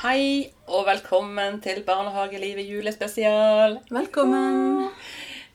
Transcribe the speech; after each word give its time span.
Hei 0.00 0.48
og 0.72 0.86
velkommen 0.88 1.58
til 1.60 1.82
Barnehagelivet 1.84 2.64
julespesial. 2.64 3.74
Velkommen. 3.92 4.86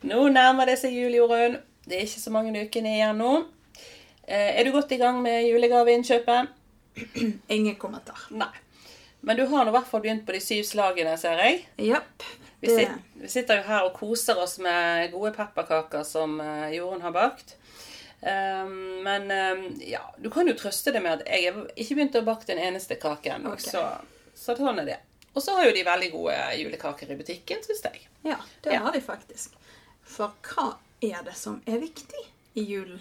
Nå 0.06 0.20
nærmer 0.30 0.70
det 0.70 0.76
seg 0.78 0.94
jul, 0.94 1.16
Jorunn. 1.18 1.56
Det 1.82 1.96
er 1.96 2.04
ikke 2.06 2.22
så 2.22 2.30
mange 2.30 2.54
ukene 2.54 2.92
igjen 2.94 3.18
nå. 3.18 3.32
Eh, 4.22 4.54
Er 4.60 4.62
du 4.62 4.70
godt 4.70 4.94
i 4.94 5.00
gang 5.02 5.18
med 5.24 5.48
julegaveinnkjøpet? 5.48 6.54
Ingen 7.56 7.74
kommentar. 7.74 8.22
Nei. 8.30 8.52
Men 9.26 9.42
du 9.42 9.48
har 9.50 9.66
nå 9.66 9.74
i 9.74 9.78
hvert 9.80 9.90
fall 9.90 10.06
begynt 10.06 10.22
på 10.30 10.38
de 10.38 10.44
syv 10.46 10.62
slagene, 10.70 11.18
ser 11.18 11.42
jeg. 11.42 11.64
Japp. 11.90 12.30
Vi, 12.62 12.70
sitter, 12.70 13.02
vi 13.18 13.34
sitter 13.34 13.58
jo 13.64 13.68
her 13.72 13.90
og 13.90 13.98
koser 13.98 14.38
oss 14.38 14.60
med 14.62 15.10
gode 15.10 15.34
pepperkaker 15.34 16.06
som 16.06 16.38
eh, 16.38 16.70
Jorunn 16.78 17.02
har 17.02 17.18
bakt. 17.18 17.56
Um, 18.22 19.02
men 19.02 19.26
um, 19.26 19.70
ja, 19.82 20.06
du 20.22 20.30
kan 20.30 20.46
jo 20.46 20.54
trøste 20.54 20.94
deg 20.94 21.02
med 21.02 21.18
at 21.18 21.32
jeg 21.34 21.50
har 21.50 21.64
ikke 21.74 21.98
begynt 21.98 22.22
å 22.22 22.28
bake 22.30 22.54
en 22.54 22.68
eneste 22.70 22.94
kake 23.02 23.34
ennå. 23.34 23.58
Okay. 23.58 23.74
Så, 23.74 23.82
så 24.46 24.54
sånn 24.56 24.78
er 24.82 24.86
det. 24.92 24.98
Og 25.36 25.42
så 25.44 25.52
har 25.58 25.66
jo 25.68 25.74
de 25.76 25.82
veldig 25.84 26.08
gode 26.14 26.36
julekaker 26.56 27.10
i 27.12 27.16
butikken, 27.18 27.60
syns 27.66 27.82
jeg. 27.84 28.06
ja, 28.24 28.38
det 28.64 28.72
Ja. 28.72 28.80
har 28.86 28.92
de 28.94 29.00
faktisk. 29.04 29.52
For 30.06 30.32
hva 30.42 30.76
er 31.02 31.22
det 31.26 31.34
som 31.36 31.58
er 31.66 31.78
viktig 31.82 32.22
i 32.54 32.62
julen? 32.64 33.00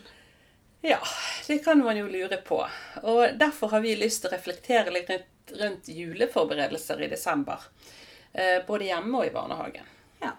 Ja, 0.82 1.00
det 1.48 1.60
kan 1.66 1.80
man 1.84 1.98
jo 1.98 2.08
lure 2.08 2.38
på. 2.46 2.60
Og 3.04 3.38
derfor 3.40 3.72
har 3.72 3.82
vi 3.82 3.96
lyst 3.96 4.22
til 4.22 4.30
å 4.30 4.34
reflektere 4.36 4.92
litt 4.94 5.10
rundt, 5.10 5.54
rundt 5.62 5.88
juleforberedelser 5.90 7.02
i 7.02 7.08
desember. 7.08 7.62
Eh, 8.34 8.60
både 8.68 8.86
hjemme 8.92 9.18
og 9.18 9.26
i 9.26 9.34
barnehagen. 9.34 9.86
Ja. 10.22 10.34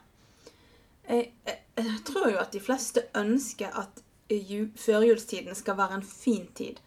Jeg, 1.09 1.33
jeg, 1.47 1.59
jeg 1.77 2.05
tror 2.07 2.31
jo 2.31 2.39
at 2.43 2.53
de 2.53 2.61
fleste 2.61 3.07
ønsker 3.15 3.73
at 3.75 4.03
ju, 4.29 4.69
førjulstiden 4.77 5.55
skal 5.55 5.77
være 5.79 5.95
en 6.01 6.07
fin 6.07 6.47
tid. 6.59 6.81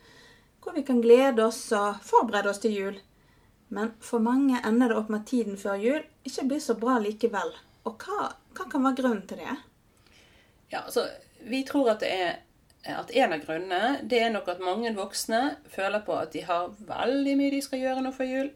Hvor 0.63 0.75
vi 0.75 0.83
kan 0.83 1.01
glede 1.01 1.43
oss 1.45 1.71
og 1.75 1.99
forberede 2.03 2.49
oss 2.51 2.59
til 2.63 2.75
jul. 2.75 2.99
Men 3.69 3.93
for 4.01 4.23
mange 4.23 4.59
ender 4.65 4.89
det 4.89 4.97
opp 4.97 5.09
med 5.13 5.23
at 5.23 5.31
tiden 5.31 5.57
før 5.61 5.79
jul 5.81 6.03
ikke 6.25 6.47
blir 6.49 6.61
så 6.63 6.75
bra 6.79 6.97
likevel. 7.01 7.53
Og 7.87 8.05
hva, 8.05 8.31
hva 8.57 8.67
kan 8.69 8.85
være 8.85 9.01
grunnen 9.01 9.25
til 9.29 9.41
det? 9.41 9.57
Ja, 10.73 10.83
altså, 10.85 11.07
Vi 11.39 11.63
tror 11.63 11.93
at 11.93 12.03
det 12.03 12.09
er 12.13 12.37
at 12.87 13.11
en 13.11 13.33
av 13.35 13.41
grunnene 13.43 13.99
det 14.07 14.21
er 14.23 14.29
nok 14.31 14.47
at 14.51 14.61
mange 14.63 14.91
voksne 14.95 15.57
føler 15.71 16.03
på 16.05 16.15
at 16.15 16.31
de 16.31 16.45
har 16.47 16.71
veldig 16.87 17.35
mye 17.39 17.51
de 17.51 17.61
skal 17.63 17.81
gjøre 17.83 18.03
nå 18.05 18.13
før 18.15 18.29
jul. 18.29 18.51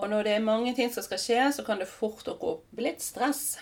Og 0.00 0.08
når 0.10 0.26
det 0.26 0.32
er 0.34 0.44
mange 0.44 0.74
ting 0.74 0.90
som 0.92 1.04
skal 1.04 1.20
skje, 1.20 1.40
så 1.54 1.64
kan 1.64 1.78
det 1.78 1.88
fort 1.90 2.24
dukke 2.26 2.54
opp 2.56 2.80
litt 2.80 3.04
stress. 3.04 3.58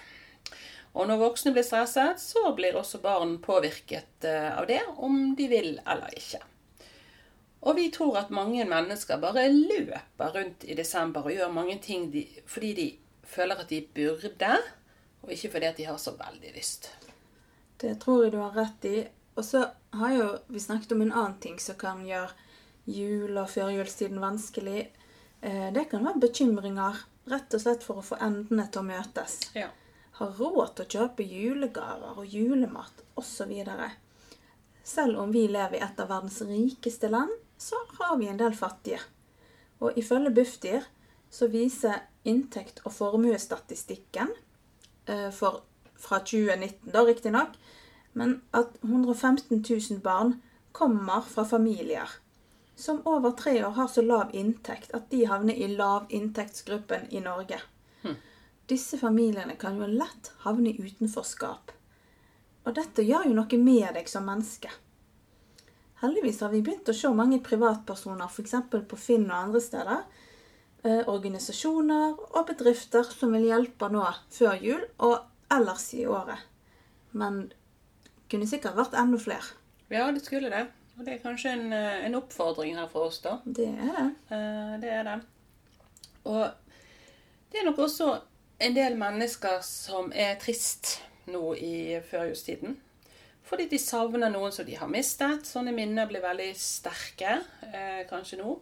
Og 0.96 1.08
når 1.08 1.20
voksne 1.20 1.52
blir 1.54 1.66
stresset, 1.66 2.20
så 2.22 2.52
blir 2.56 2.78
også 2.78 3.02
barn 3.02 3.36
påvirket 3.44 4.24
eh, 4.26 4.50
av 4.54 4.66
det, 4.70 4.80
om 4.96 5.34
de 5.38 5.48
vil 5.50 5.74
eller 5.84 6.14
ikke. 6.16 6.40
Og 7.60 7.76
vi 7.76 7.88
tror 7.90 8.16
at 8.20 8.30
mange 8.30 8.64
mennesker 8.68 9.18
bare 9.20 9.48
løper 9.50 10.34
rundt 10.34 10.64
i 10.64 10.76
desember 10.78 11.26
og 11.26 11.34
gjør 11.34 11.52
mange 11.52 11.78
ting 11.82 12.10
de, 12.12 12.22
fordi 12.46 12.72
de 12.74 12.88
føler 13.26 13.58
at 13.58 13.70
de 13.70 13.80
burde, 13.94 14.52
og 15.22 15.32
ikke 15.34 15.50
fordi 15.50 15.72
de 15.76 15.88
har 15.88 15.98
så 15.98 16.14
veldig 16.16 16.52
lyst. 16.54 16.90
Det 17.80 17.96
tror 18.02 18.24
jeg 18.24 18.32
du 18.32 18.38
har 18.42 18.54
rett 18.56 18.84
i. 18.88 18.98
Og 19.38 19.44
så 19.44 19.64
har 19.94 20.14
jo 20.14 20.28
vi 20.50 20.60
snakket 20.62 20.92
om 20.92 21.02
en 21.02 21.12
annen 21.12 21.38
ting 21.42 21.58
som 21.62 21.76
kan 21.78 22.00
gjøre 22.06 22.30
jul 22.90 23.36
og 23.38 23.50
førjulstiden 23.52 24.18
vanskelig. 24.22 24.88
Eh, 25.42 25.68
Det 25.72 25.88
kan 25.90 26.04
være 26.04 26.22
bekymringer, 26.26 26.96
rett 27.30 27.54
og 27.54 27.60
slett 27.60 27.84
for 27.86 28.00
å 28.00 28.06
få 28.06 28.18
endene 28.20 28.66
til 28.70 28.82
å 28.82 28.88
møtes. 28.88 29.40
Ja. 29.54 29.68
Ha 30.18 30.26
råd 30.26 30.74
til 30.74 30.84
å 30.86 30.92
kjøpe 30.94 31.22
julegaver 31.26 32.18
og 32.18 32.26
julemat 32.26 33.04
osv. 33.16 33.52
Selv 34.82 35.18
om 35.20 35.30
vi 35.32 35.46
lever 35.46 35.76
i 35.78 35.84
et 35.84 36.00
av 36.00 36.08
verdens 36.08 36.40
rikeste 36.42 37.10
land, 37.12 37.30
så 37.58 37.80
har 37.98 38.16
vi 38.20 38.28
en 38.30 38.38
del 38.40 38.54
fattige. 38.54 39.00
Og 39.78 39.98
ifølge 39.98 40.34
Bufdir 40.34 40.86
så 41.30 41.48
viser 41.52 42.06
inntekt- 42.24 42.80
og 42.84 42.92
formuesstatistikken 42.92 44.30
eh, 45.06 45.30
for, 45.34 45.64
fra 45.98 46.22
2019, 46.22 46.92
da 46.94 47.04
riktignok, 47.04 47.58
men 48.12 48.40
at 48.52 48.78
115 48.82 49.60
000 49.60 50.00
barn 50.02 50.38
kommer 50.72 51.26
fra 51.26 51.44
familier 51.44 52.18
som 52.78 53.06
over 53.06 53.30
tre 53.30 53.66
år 53.66 53.70
har 53.70 53.88
så 53.88 54.02
lav 54.02 54.30
inntekt 54.32 54.92
at 54.94 55.10
de 55.10 55.24
havner 55.26 55.54
i 55.54 55.66
lavinntektsgruppen 55.74 57.08
i 57.10 57.20
Norge. 57.20 57.58
Disse 58.70 58.98
familiene 59.00 59.56
kan 59.58 59.80
jo 59.80 59.88
lett 59.90 60.30
havne 60.44 60.70
i 60.70 60.84
utenforskap. 60.84 61.72
Og 62.68 62.76
dette 62.76 63.02
gjør 63.02 63.26
jo 63.26 63.34
noe 63.34 63.58
med 63.58 63.96
deg 63.96 64.10
som 64.12 64.28
menneske. 64.28 64.70
Heldigvis 66.00 66.40
har 66.44 66.52
vi 66.52 66.62
begynt 66.62 66.88
å 66.88 66.94
se 66.94 67.10
mange 67.10 67.40
privatpersoner, 67.42 68.28
f.eks. 68.30 68.54
på 68.70 68.98
Finn 69.00 69.24
og 69.26 69.36
andre 69.38 69.60
steder, 69.62 70.04
eh, 70.84 71.02
organisasjoner 71.10 72.20
og 72.28 72.46
bedrifter 72.46 73.02
som 73.10 73.34
vil 73.34 73.48
hjelpe 73.48 73.88
nå 73.90 74.04
før 74.30 74.62
jul 74.62 74.84
og 74.98 75.18
ellers 75.50 75.88
i 75.98 76.04
året. 76.06 76.44
Men 77.12 77.48
det 77.48 78.28
kunne 78.30 78.46
sikkert 78.46 78.76
vært 78.78 78.94
enda 79.00 79.18
flere. 79.18 79.56
Ja, 79.90 80.10
det 80.12 80.22
skulle 80.24 80.52
det. 80.52 80.66
Og 80.98 81.04
det 81.06 81.14
er 81.14 81.22
kanskje 81.22 81.52
en, 81.56 81.72
eh, 81.72 82.04
en 82.06 82.14
oppfordring 82.14 82.76
her 82.76 82.88
for 82.88 83.06
oss, 83.08 83.18
da. 83.22 83.38
Det 83.44 83.66
er 83.68 83.92
det. 83.98 84.08
Eh, 84.30 84.78
Det 84.80 84.90
er 84.90 85.02
det. 85.04 85.20
Og 86.24 86.50
det 87.50 87.60
er 87.60 87.64
nok 87.64 87.78
også 87.78 88.20
en 88.60 88.74
del 88.74 88.96
mennesker 88.96 89.60
som 89.62 90.12
er 90.14 90.34
trist 90.36 91.00
nå 91.26 91.54
i 91.54 92.00
førjulstiden. 92.10 92.76
Fordi 93.48 93.64
de 93.70 93.78
savner 93.80 94.30
noen 94.32 94.52
som 94.52 94.66
de 94.68 94.76
har 94.76 94.90
mistet. 94.92 95.46
Sånne 95.48 95.72
minner 95.72 96.08
blir 96.10 96.24
veldig 96.24 96.50
sterke 96.60 97.38
eh, 97.72 98.04
kanskje 98.10 98.42
nå. 98.42 98.58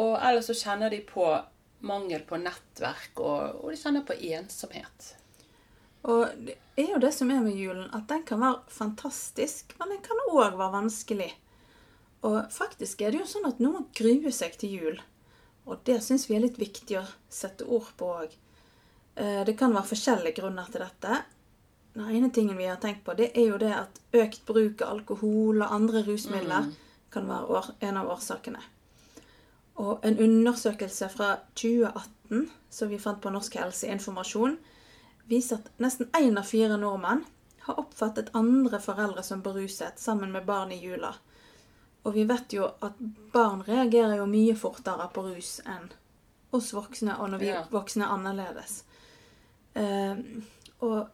Og 0.00 0.14
ellers 0.16 0.48
så 0.48 0.56
kjenner 0.56 0.92
de 0.92 1.02
på 1.04 1.26
mangel 1.84 2.24
på 2.26 2.38
nettverk, 2.40 3.20
og, 3.20 3.60
og 3.62 3.70
de 3.72 3.78
kjenner 3.78 4.04
på 4.06 4.16
ensomhet. 4.32 5.12
Og 6.08 6.24
det 6.46 6.56
er 6.78 6.94
jo 6.94 7.02
det 7.02 7.12
som 7.14 7.30
er 7.30 7.44
med 7.44 7.58
julen, 7.58 7.88
at 7.94 8.08
den 8.10 8.24
kan 8.26 8.40
være 8.42 8.64
fantastisk, 8.72 9.74
men 9.78 9.94
den 9.94 10.02
kan 10.04 10.24
òg 10.30 10.56
være 10.56 10.74
vanskelig. 10.74 11.30
Og 12.26 12.40
faktisk 12.50 13.02
er 13.02 13.14
det 13.14 13.22
jo 13.22 13.30
sånn 13.30 13.48
at 13.48 13.62
noen 13.62 13.86
gruer 13.94 14.34
seg 14.34 14.56
til 14.58 14.74
jul. 14.74 15.00
Og 15.68 15.82
det 15.86 16.00
syns 16.02 16.26
vi 16.28 16.38
er 16.38 16.46
litt 16.46 16.58
viktig 16.58 16.98
å 16.98 17.06
sette 17.30 17.66
ord 17.68 17.90
på 17.98 18.08
òg. 18.24 18.32
Det 19.18 19.54
kan 19.58 19.74
være 19.74 19.90
forskjellige 19.90 20.38
grunner 20.40 20.70
til 20.70 20.82
dette. 20.82 21.20
Den 21.94 22.10
ene 22.14 22.30
tingen 22.30 22.56
vi 22.56 22.66
har 22.66 22.76
tenkt 22.76 23.04
på, 23.04 23.14
det 23.16 23.30
er 23.34 23.48
jo 23.48 23.58
det 23.58 23.72
at 23.74 24.00
økt 24.14 24.44
bruk 24.46 24.82
av 24.82 24.96
alkohol 24.98 25.62
og 25.64 25.72
andre 25.74 26.02
rusmidler 26.06 26.68
kan 27.10 27.26
være 27.28 27.62
en 27.80 27.96
av 27.96 28.10
årsakene. 28.12 28.60
Og 29.78 30.04
en 30.06 30.18
undersøkelse 30.18 31.08
fra 31.08 31.36
2018 31.54 32.48
som 32.70 32.88
vi 32.90 32.98
fant 32.98 33.20
på 33.22 33.30
Norsk 33.30 33.54
helseinformasjon, 33.56 34.58
viser 35.28 35.60
at 35.60 35.70
nesten 35.78 36.08
én 36.18 36.38
av 36.38 36.46
fire 36.48 36.76
nordmenn 36.80 37.24
har 37.66 37.78
oppfattet 37.80 38.30
andre 38.34 38.80
foreldre 38.80 39.22
som 39.22 39.42
beruset 39.44 40.00
sammen 40.00 40.32
med 40.32 40.46
barn 40.48 40.72
i 40.72 40.80
jula. 40.82 41.14
Og 42.04 42.14
vi 42.14 42.24
vet 42.24 42.52
jo 42.56 42.68
at 42.82 42.96
barn 43.32 43.62
reagerer 43.66 44.16
jo 44.20 44.26
mye 44.30 44.54
fortere 44.56 45.08
på 45.12 45.26
rus 45.26 45.58
enn 45.66 45.90
oss 46.56 46.70
voksne, 46.72 47.18
og 47.20 47.30
når 47.30 47.38
vi 47.38 47.48
Ja. 47.48 47.64
voksne 47.70 48.04
er 48.04 48.12
annerledes. 48.14 48.84
Eh, 49.74 50.16
og 50.80 51.08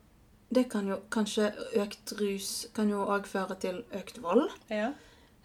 det 0.54 0.68
kan 0.72 0.88
jo 0.88 1.00
kanskje 1.14 1.50
Økt 1.82 2.14
rus 2.20 2.50
kan 2.76 2.90
jo 2.92 3.04
òg 3.10 3.26
føre 3.30 3.56
til 3.60 3.82
økt 3.96 4.20
vold. 4.22 4.48
Ja. 4.72 4.92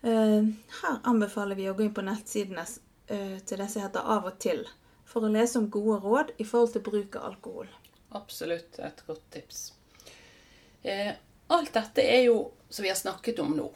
Eh, 0.02 0.46
her 0.82 1.00
anbefaler 1.10 1.60
vi 1.60 1.68
å 1.70 1.76
gå 1.76 1.88
inn 1.88 1.96
på 1.96 2.06
nettsidene 2.06 2.64
eh, 2.64 3.38
til 3.44 3.60
det 3.60 3.68
som 3.72 3.84
heter 3.84 4.06
Av 4.16 4.30
og 4.30 4.40
til, 4.40 4.64
for 5.10 5.26
å 5.26 5.32
lese 5.34 5.60
om 5.60 5.68
gode 5.74 6.00
råd 6.06 6.34
i 6.38 6.48
forhold 6.48 6.76
til 6.76 6.86
bruk 6.86 7.20
av 7.20 7.34
alkohol. 7.34 7.68
Absolutt 8.16 8.80
et 8.80 9.04
godt 9.08 9.26
tips. 9.34 9.74
Eh, 10.82 11.12
alt 11.48 11.74
dette 11.74 12.06
er 12.06 12.24
jo, 12.30 12.52
som 12.70 12.84
vi 12.84 12.90
har 12.90 12.98
snakket 12.98 13.40
om 13.44 13.56
nå, 13.58 13.68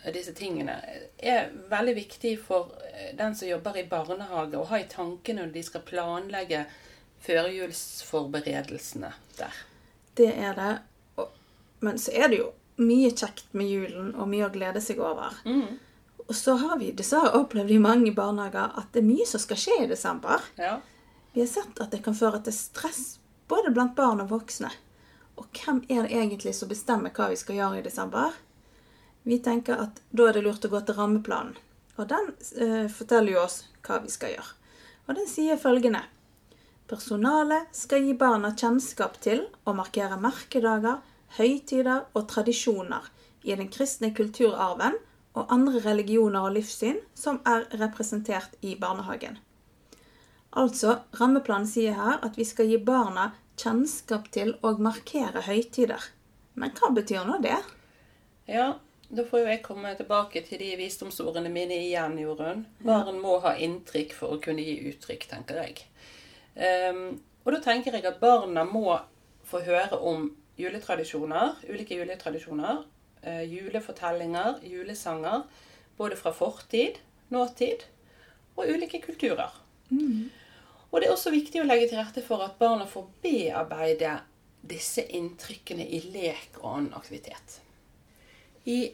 eh, 0.00 0.12
disse 0.14 0.32
tingene, 0.34 0.78
er 1.18 1.52
veldig 1.70 1.94
viktig 2.00 2.34
for 2.40 2.72
eh, 2.88 3.12
den 3.18 3.36
som 3.36 3.48
jobber 3.48 3.76
i 3.76 3.86
barnehage, 3.90 4.56
å 4.56 4.68
ha 4.70 4.80
i 4.80 4.88
tankene 4.90 5.44
når 5.44 5.54
de 5.54 5.64
skal 5.66 5.84
planlegge 5.86 6.64
førjulsforberedelsene 7.26 9.12
der. 9.36 9.64
Det 10.16 10.30
er 10.32 10.54
det. 10.56 10.70
Og, 11.20 11.34
men 11.84 11.98
så 12.00 12.14
er 12.16 12.32
det 12.32 12.40
jo 12.40 12.52
mye 12.76 13.10
kjekt 13.10 13.52
med 13.56 13.68
julen 13.70 14.14
og 14.14 14.28
mye 14.28 14.48
å 14.48 14.52
glede 14.52 14.82
seg 14.84 15.00
over. 15.00 15.36
Og 16.26 16.34
så 16.36 16.56
har 16.60 16.78
vi 16.80 16.90
dessverre 16.96 17.36
opplevd 17.38 17.70
i 17.70 17.82
mange 17.82 18.12
barnehager 18.16 18.74
at 18.80 18.90
det 18.92 19.04
er 19.04 19.10
mye 19.10 19.26
som 19.28 19.40
skal 19.42 19.60
skje 19.60 19.78
i 19.84 19.90
desember. 19.90 20.42
Ja. 20.60 20.78
Vi 21.32 21.44
har 21.44 21.50
sett 21.50 21.80
at 21.80 21.92
det 21.92 22.02
kan 22.04 22.16
føre 22.16 22.40
til 22.44 22.56
stress 22.56 23.18
både 23.48 23.70
blant 23.70 23.94
barn 23.96 24.24
og 24.24 24.32
voksne. 24.32 24.72
Og 25.36 25.46
hvem 25.52 25.82
er 25.92 26.06
det 26.06 26.16
egentlig 26.16 26.54
som 26.56 26.70
bestemmer 26.70 27.12
hva 27.14 27.28
vi 27.30 27.38
skal 27.38 27.60
gjøre 27.60 27.80
i 27.80 27.84
desember? 27.84 28.34
Vi 29.26 29.38
tenker 29.44 29.78
at 29.86 30.00
da 30.10 30.28
er 30.28 30.38
det 30.38 30.46
lurt 30.46 30.64
å 30.64 30.72
gå 30.72 30.80
til 30.86 30.96
rammeplanen. 30.96 31.56
Og 31.96 32.08
den 32.10 32.32
eh, 32.60 32.88
forteller 32.92 33.36
jo 33.36 33.42
oss 33.44 33.62
hva 33.86 34.00
vi 34.02 34.12
skal 34.12 34.34
gjøre. 34.34 34.52
Og 35.06 35.16
den 35.18 35.28
sier 35.30 35.60
følgende 35.60 36.02
Personalet 36.86 37.72
skal 37.74 38.04
gi 38.06 38.12
barna 38.14 38.52
kjennskap 38.54 39.16
til 39.24 39.40
å 39.66 39.74
markere 39.74 40.18
merkedager, 40.22 41.00
høytider 41.34 42.04
og 42.14 42.28
tradisjoner 42.30 43.08
i 43.42 43.56
den 43.58 43.70
kristne 43.74 44.12
kulturarven 44.14 44.94
og 45.36 45.50
andre 45.52 45.82
religioner 45.82 46.46
og 46.46 46.54
livssyn 46.54 47.00
som 47.18 47.40
er 47.48 47.66
representert 47.80 48.54
i 48.62 48.76
barnehagen. 48.78 49.40
Altså, 50.56 51.00
rammeplanen 51.18 51.66
sier 51.68 51.98
her 51.98 52.22
at 52.24 52.38
vi 52.38 52.46
skal 52.48 52.70
gi 52.70 52.78
barna 52.80 53.32
kjennskap 53.60 54.30
til 54.32 54.54
å 54.62 54.76
markere 54.80 55.42
høytider. 55.44 56.00
Men 56.54 56.72
hva 56.78 56.92
betyr 56.96 57.26
nå 57.28 57.40
det? 57.44 57.58
Ja, 58.48 58.76
da 59.10 59.24
får 59.26 59.42
jo 59.42 59.50
jeg 59.50 59.64
komme 59.66 59.92
tilbake 59.98 60.40
til 60.46 60.62
de 60.62 60.70
visdomsordene 60.80 61.50
mine 61.52 61.76
igjen, 61.82 62.16
Jorunn. 62.22 62.64
Barn 62.86 63.20
må 63.20 63.36
ha 63.44 63.56
inntrykk 63.58 64.14
for 64.16 64.36
å 64.36 64.40
kunne 64.42 64.64
gi 64.64 64.78
uttrykk, 64.92 65.28
tenker 65.34 65.60
jeg. 65.60 65.84
Ehm, 66.56 67.20
og 67.44 67.52
da 67.54 67.60
tenker 67.62 67.94
jeg 67.94 68.06
at 68.08 68.20
barna 68.20 68.64
må 68.66 68.98
få 69.46 69.60
høre 69.62 70.00
om 70.00 70.30
juletradisjoner, 70.58 71.58
ulike 71.68 71.98
juletradisjoner, 71.98 72.84
Uh, 73.26 73.42
julefortellinger, 73.42 74.54
julesanger, 74.62 75.42
både 75.96 76.16
fra 76.16 76.30
fortid, 76.30 77.00
nåtid 77.28 77.82
og 78.54 78.68
ulike 78.70 79.00
kulturer. 79.02 79.50
Og 80.90 81.00
det 81.00 81.08
er 81.08 81.14
også 81.14 81.32
viktig 81.34 81.58
å 81.58 81.66
legge 81.66 81.88
til 81.90 81.98
rette 81.98 82.22
for 82.22 82.44
at 82.44 82.54
barna 82.60 82.86
får 82.86 83.08
bearbeide 83.24 84.12
disse 84.62 85.02
inntrykkene 85.02 85.88
i 85.90 86.00
lek 86.14 86.60
og 86.60 86.68
annen 86.70 86.94
aktivitet. 86.94 87.58
I 88.64 88.92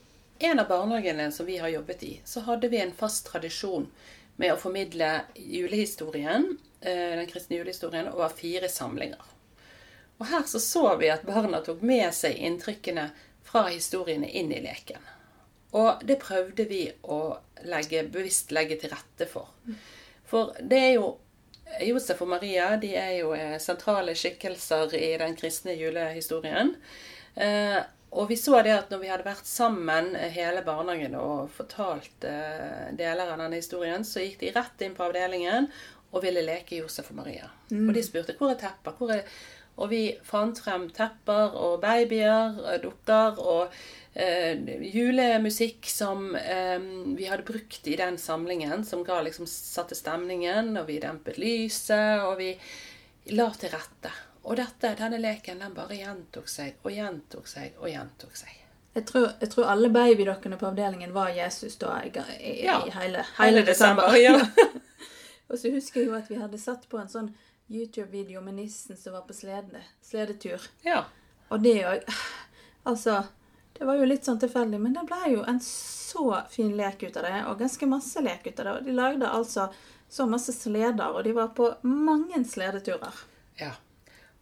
en 0.49 0.63
av 0.63 0.71
barnehagene 0.71 1.29
som 1.33 1.47
vi 1.47 1.59
har 1.61 1.69
jobbet 1.75 2.03
i, 2.09 2.13
så 2.25 2.47
hadde 2.49 2.73
vi 2.73 2.81
en 2.81 2.97
fast 2.97 3.27
tradisjon 3.29 3.91
med 4.41 4.55
å 4.55 4.61
formidle 4.61 5.27
julehistorien, 5.37 6.55
eh, 6.57 6.72
den 6.83 7.29
kristne 7.31 7.59
julehistorien 7.59 8.09
over 8.11 8.33
fire 8.35 8.69
samlinger. 8.69 9.23
Og 10.19 10.27
her 10.31 10.45
så 10.47 10.61
så 10.63 10.85
vi 11.01 11.11
at 11.11 11.25
barna 11.27 11.63
tok 11.65 11.81
med 11.87 12.09
seg 12.15 12.39
inntrykkene 12.39 13.09
fra 13.47 13.65
historiene 13.69 14.29
inn 14.31 14.53
i 14.55 14.61
leken. 14.63 15.03
Og 15.79 16.05
det 16.07 16.21
prøvde 16.23 16.67
vi 16.69 16.85
å 17.03 17.19
legge, 17.67 18.05
bevisst 18.13 18.53
legge 18.53 18.77
til 18.81 18.93
rette 18.93 19.27
for. 19.27 19.51
For 20.29 20.53
det 20.61 20.79
er 20.79 20.93
jo 20.99 21.09
Josef 21.81 22.21
og 22.21 22.29
Maria 22.29 22.75
de 22.77 22.93
er 23.01 23.15
jo 23.23 23.33
eh, 23.33 23.57
sentrale 23.63 24.13
skikkelser 24.19 24.93
i 24.99 25.15
den 25.21 25.35
kristne 25.39 25.73
julehistorien. 25.79 26.75
Eh, 27.35 27.81
og 28.13 28.29
vi 28.29 28.37
så 28.37 28.59
det 28.61 28.75
at 28.77 28.91
når 28.93 29.01
vi 29.01 29.09
hadde 29.09 29.25
vært 29.25 29.49
sammen 29.49 30.13
eh, 30.19 30.29
hele 30.35 30.61
barnehagen 30.67 31.17
og 31.17 31.49
fortalt 31.57 32.27
eh, 32.29 32.93
deler 32.99 33.33
av 33.33 33.41
denne 33.41 33.57
historien, 33.57 34.05
så 34.05 34.21
gikk 34.21 34.43
de 34.43 34.53
rett 34.53 34.85
inn 34.85 34.97
på 34.99 35.07
avdelingen 35.07 35.71
og 36.13 36.23
ville 36.25 36.45
leke 36.45 36.79
Josef 36.83 37.11
og 37.13 37.23
Maria. 37.23 37.49
Og 37.73 37.93
de 37.97 38.05
spurte 38.05 38.37
hvor 38.39 38.53
er 38.53 38.61
tepper, 38.61 38.97
hvor 38.99 39.13
er 39.15 39.27
Og 39.81 39.89
vi 39.89 40.03
fant 40.23 40.59
frem 40.61 40.91
tepper 40.93 41.55
og 41.57 41.79
babyer, 41.81 42.59
eh, 42.69 42.81
dukker 42.83 43.39
og 43.41 43.73
eh, 44.13 44.59
julemusikk 44.93 45.89
som 45.89 46.37
eh, 46.37 46.77
vi 47.17 47.25
hadde 47.25 47.47
brukt 47.49 47.89
i 47.89 47.97
den 47.97 48.19
samlingen, 48.21 48.85
som 48.85 49.01
ga 49.03 49.23
liksom 49.25 49.49
satte 49.49 49.97
stemningen, 49.97 50.77
og 50.77 50.91
vi 50.91 50.99
dempet 51.01 51.41
lyset, 51.41 52.21
og 52.21 52.37
vi 52.43 52.53
la 53.33 53.49
til 53.57 53.73
rette. 53.73 54.13
Og 54.45 54.61
dette, 54.61 54.93
denne 54.99 55.23
leken 55.23 55.65
den 55.65 55.73
bare 55.73 55.97
gjentok 55.97 56.53
seg 56.53 56.85
og 56.85 56.93
gjentok 56.93 57.49
seg 57.49 57.81
og 57.81 57.89
gjentok 57.89 58.37
seg. 58.37 58.59
Jeg 58.93 59.07
tror, 59.09 59.31
jeg 59.41 59.49
tror 59.55 59.71
alle 59.73 59.89
babydokkene 59.89 60.59
på 60.61 60.69
avdelingen 60.69 61.15
var 61.15 61.33
Jesus 61.33 61.79
da 61.81 61.97
i, 62.05 62.11
i, 62.13 62.59
Ja, 62.67 62.83
i 62.85 62.93
hele, 62.93 63.25
hele 63.39 63.65
desember, 63.65 64.13
ja. 64.21 64.37
og 65.53 65.61
så 65.61 65.71
husker 65.75 66.01
jeg 66.01 66.09
jo 66.09 66.17
at 66.17 66.31
vi 66.33 66.41
hadde 66.41 66.61
satt 66.61 66.89
på 66.89 66.99
en 66.99 67.11
sånn 67.13 67.29
YouTube-video 67.73 68.41
med 68.45 68.57
nissen 68.59 68.97
som 68.97 69.15
var 69.17 69.27
på 69.29 69.37
slede, 69.37 69.85
sledetur. 70.05 70.65
Ja. 70.87 71.05
Og 71.53 71.63
det 71.65 71.79
òg 71.89 72.09
Altså, 72.89 73.21
det 73.79 73.87
var 73.87 73.95
jo 74.01 74.07
litt 74.09 74.27
sånn 74.27 74.41
tilfeldig, 74.43 74.81
men 74.83 74.97
det 74.97 75.05
ble 75.07 75.37
jo 75.37 75.45
en 75.47 75.61
så 75.63 76.41
fin 76.51 76.73
lek 76.75 77.05
ut 77.05 77.19
av 77.21 77.29
det, 77.29 77.37
og 77.47 77.61
ganske 77.61 77.87
masse 77.87 78.25
lek 78.25 78.49
ut 78.49 78.59
av 78.59 78.67
det. 78.67 78.73
Og 78.73 78.89
de 78.89 78.95
lagde 78.97 79.29
altså 79.31 79.69
så 80.11 80.27
masse 80.27 80.51
sleder, 80.57 81.15
og 81.15 81.23
de 81.23 81.37
var 81.37 81.53
på 81.55 81.69
mange 81.87 82.43
sledeturer. 82.45 83.23
ja. 83.63 83.71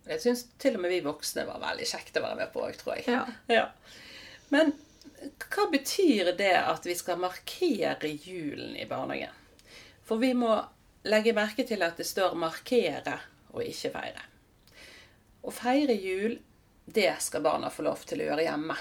Det 0.08 0.16
syns 0.22 0.46
til 0.58 0.74
og 0.74 0.80
med 0.82 0.90
vi 0.90 1.02
voksne 1.04 1.44
var 1.46 1.60
veldig 1.62 1.84
kjekt 1.86 2.16
å 2.16 2.22
være 2.24 2.38
med 2.38 2.48
på 2.54 2.62
òg, 2.64 2.78
tror 2.80 2.96
jeg. 2.96 3.04
Ja. 3.12 3.26
Ja. 3.60 3.66
Men 4.48 4.72
hva 5.52 5.66
betyr 5.70 6.32
det 6.38 6.54
at 6.56 6.88
vi 6.88 6.96
skal 6.98 7.20
markere 7.20 8.08
julen 8.08 8.72
i 8.80 8.88
barnehagen? 8.88 9.36
For 10.08 10.18
vi 10.18 10.32
må 10.34 10.54
legge 11.04 11.32
merke 11.32 11.64
til 11.66 11.82
at 11.82 11.96
det 11.96 12.06
står 12.06 12.34
'markere' 12.34 13.18
og 13.52 13.64
ikke 13.64 13.90
'feire'. 13.90 14.26
Å 15.42 15.50
feire 15.50 15.94
jul, 15.94 16.38
det 16.86 17.14
skal 17.18 17.42
barna 17.42 17.70
få 17.70 17.82
lov 17.82 18.04
til 18.06 18.20
å 18.20 18.24
gjøre 18.24 18.42
hjemme. 18.42 18.76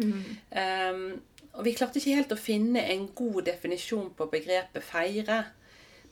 Um, 0.00 1.20
og 1.52 1.64
vi 1.64 1.74
klarte 1.74 1.98
ikke 1.98 2.14
helt 2.16 2.32
å 2.32 2.38
finne 2.40 2.80
en 2.92 3.08
god 3.14 3.42
definisjon 3.44 4.14
på 4.16 4.30
begrepet 4.30 4.82
'feire'. 4.82 5.44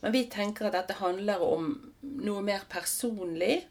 Men 0.00 0.12
vi 0.12 0.24
tenker 0.24 0.66
at 0.66 0.72
dette 0.72 1.00
handler 1.00 1.42
om 1.42 1.92
noe 2.02 2.42
mer 2.42 2.60
personlig, 2.70 3.64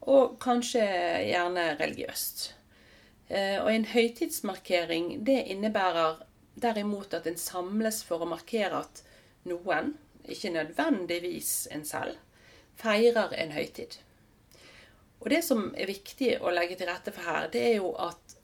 og 0.00 0.38
kanskje 0.40 0.82
gjerne 1.28 1.76
religiøst. 1.80 2.54
Eh, 3.28 3.62
Og 3.62 3.72
en 3.72 3.84
høytidsmarkering 3.84 5.24
det 5.24 5.44
innebærer 5.52 6.22
derimot 6.60 7.14
at 7.14 7.26
en 7.26 7.36
samles 7.36 8.02
for 8.02 8.24
å 8.24 8.28
markere 8.28 8.80
at 8.80 9.02
noen, 9.44 9.94
ikke 10.28 10.52
nødvendigvis 10.54 11.68
en 11.74 11.84
selv, 11.84 12.18
feirer 12.80 13.32
en 13.36 13.52
høytid. 13.52 13.98
Og 15.20 15.30
det 15.30 15.42
som 15.44 15.68
er 15.76 15.90
viktig 15.90 16.36
å 16.40 16.52
legge 16.54 16.78
til 16.80 16.88
rette 16.88 17.12
for 17.12 17.28
her, 17.28 17.48
det 17.52 17.64
er 17.72 17.74
jo 17.76 17.92
at 18.00 18.36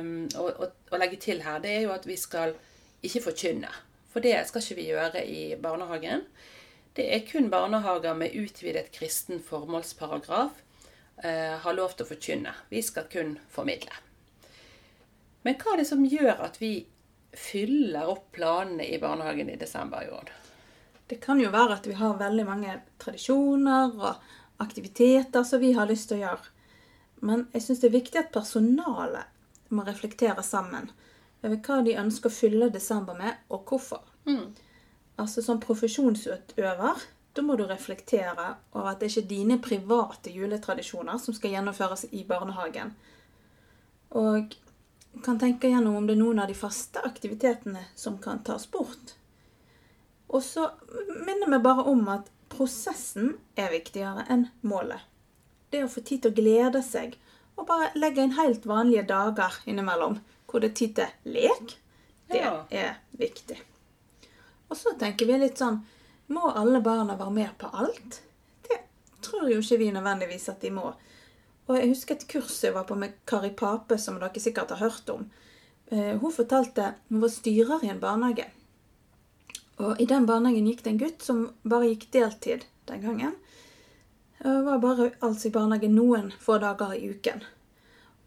um, 0.00 0.12
å, 0.40 0.46
å, 0.48 0.68
å 0.92 1.00
legge 1.00 1.20
til 1.20 1.42
her, 1.44 1.60
det 1.60 1.74
er 1.76 1.82
jo 1.86 1.94
at 1.94 2.08
vi 2.08 2.16
skal 2.16 2.56
ikke 3.04 3.26
forkynne. 3.28 3.72
For 4.12 4.24
det 4.24 4.36
skal 4.48 4.64
ikke 4.64 4.78
vi 4.78 4.88
gjøre 4.90 5.24
i 5.24 5.42
barnehagen. 5.60 6.26
Det 6.96 7.06
er 7.14 7.24
kun 7.28 7.48
barnehager 7.52 8.16
med 8.16 8.36
utvidet 8.36 8.90
kristen 8.92 9.40
formålsparagraf 9.40 10.58
eh, 11.24 11.56
har 11.64 11.76
lov 11.76 11.94
til 11.96 12.04
å 12.04 12.10
forkynne. 12.10 12.52
Vi 12.68 12.82
skal 12.84 13.08
kun 13.12 13.38
formidle. 13.52 13.94
Men 15.42 15.56
hva 15.58 15.72
er 15.72 15.82
det 15.82 15.88
som 15.88 16.04
gjør 16.04 16.44
at 16.44 16.60
vi 16.60 16.74
fyller 17.32 18.12
opp 18.12 18.28
planene 18.36 18.84
i 18.84 19.00
barnehagen 19.00 19.48
i 19.48 19.56
desember 19.58 20.04
i 20.04 20.12
år? 20.12 20.28
Det 21.06 21.18
kan 21.20 21.40
jo 21.40 21.50
være 21.52 21.76
at 21.78 21.86
vi 21.86 21.96
har 21.98 22.18
veldig 22.18 22.44
mange 22.46 22.76
tradisjoner 23.02 23.94
og 23.98 24.62
aktiviteter 24.62 25.44
som 25.44 25.60
vi 25.60 25.72
har 25.76 25.88
lyst 25.90 26.08
til 26.10 26.20
å 26.20 26.26
gjøre. 26.26 26.52
Men 27.22 27.46
jeg 27.52 27.66
syns 27.66 27.82
det 27.82 27.90
er 27.90 27.98
viktig 27.98 28.20
at 28.20 28.32
personalet 28.34 29.72
må 29.72 29.84
reflektere 29.86 30.42
sammen 30.46 30.90
over 31.42 31.58
hva 31.66 31.80
de 31.82 31.98
ønsker 31.98 32.30
å 32.30 32.34
fylle 32.34 32.70
desember 32.70 33.18
med, 33.18 33.40
og 33.50 33.66
hvorfor. 33.66 34.02
Altså 35.18 35.42
Som 35.42 35.60
profesjonsutøver 35.60 37.02
da 37.32 37.42
må 37.42 37.56
du 37.56 37.64
reflektere 37.64 38.54
over 38.74 38.90
at 38.90 39.00
det 39.00 39.08
ikke 39.08 39.22
er 39.22 39.30
dine 39.30 39.56
private 39.62 40.32
juletradisjoner 40.34 41.18
som 41.18 41.34
skal 41.34 41.54
gjennomføres 41.54 42.06
i 42.12 42.24
barnehagen. 42.28 42.92
Og 44.20 44.52
kan 45.24 45.40
tenke 45.40 45.70
gjennom 45.72 45.96
om 45.96 46.06
det 46.08 46.16
er 46.16 46.20
noen 46.20 46.42
av 46.42 46.50
de 46.50 46.56
faste 46.56 47.00
aktivitetene 47.04 47.86
som 47.96 48.18
kan 48.20 48.42
tas 48.44 48.66
bort. 48.70 49.14
Og 50.32 50.42
så 50.42 50.70
minner 51.26 51.50
vi 51.52 51.58
bare 51.64 51.84
om 51.90 52.06
at 52.08 52.30
prosessen 52.52 53.34
er 53.56 53.70
viktigere 53.72 54.24
enn 54.32 54.46
målet. 54.62 55.00
Det 55.72 55.84
å 55.84 55.90
få 55.92 56.02
tid 56.04 56.22
til 56.24 56.32
å 56.32 56.36
glede 56.36 56.82
seg 56.84 57.16
og 57.56 57.66
bare 57.68 57.90
legge 57.96 58.24
inn 58.24 58.34
helt 58.36 58.64
vanlige 58.68 59.06
dager 59.08 59.58
innimellom 59.68 60.18
hvor 60.48 60.60
det 60.60 60.72
er 60.72 60.76
tid 60.76 60.94
til 60.98 61.32
lek, 61.36 61.76
det 62.28 62.40
Ja. 62.42 62.64
er 62.70 62.96
viktig. 63.16 63.58
Og 64.70 64.76
så 64.76 64.92
tenker 64.98 65.26
vi 65.26 65.38
litt 65.38 65.58
sånn 65.58 65.82
Må 66.28 66.48
alle 66.56 66.80
barna 66.80 67.16
være 67.16 67.32
med 67.32 67.58
på 67.58 67.68
alt? 67.76 68.22
Det 68.62 68.78
tror 69.20 69.48
jo 69.50 69.58
ikke 69.60 69.78
vi 69.78 69.90
nødvendigvis 69.92 70.48
at 70.48 70.60
de 70.60 70.70
må. 70.70 70.94
Og 71.68 71.76
jeg 71.76 71.88
husker 71.90 72.14
et 72.14 72.26
kurs 72.28 72.62
jeg 72.64 72.72
var 72.72 72.84
på 72.84 72.94
med 72.96 73.12
Kari 73.26 73.50
Pape, 73.50 73.98
som 73.98 74.18
dere 74.18 74.40
sikkert 74.40 74.70
har 74.70 74.78
hørt 74.78 75.10
om. 75.10 75.30
Eh, 75.90 76.16
Hun 76.18 76.32
fortalte 76.32 76.94
hun 77.10 77.20
var 77.20 77.28
styrer 77.28 77.84
i 77.84 77.88
en 77.90 78.00
barnehage. 78.00 78.46
Og 79.78 80.00
i 80.00 80.06
den 80.06 80.26
barnehagen 80.26 80.66
gikk 80.68 80.82
det 80.84 80.90
en 80.90 81.00
gutt 81.00 81.22
som 81.22 81.50
bare 81.62 81.88
gikk 81.92 82.10
deltid 82.12 82.66
den 82.90 83.02
gangen. 83.02 83.34
Og 84.44 84.64
var 84.66 84.78
bare 84.82 85.10
altså 85.20 85.48
i 85.48 85.54
barnehagen 85.54 85.94
noen 85.96 86.32
få 86.40 86.58
dager 86.62 86.94
i 86.96 87.08
uken. 87.14 87.42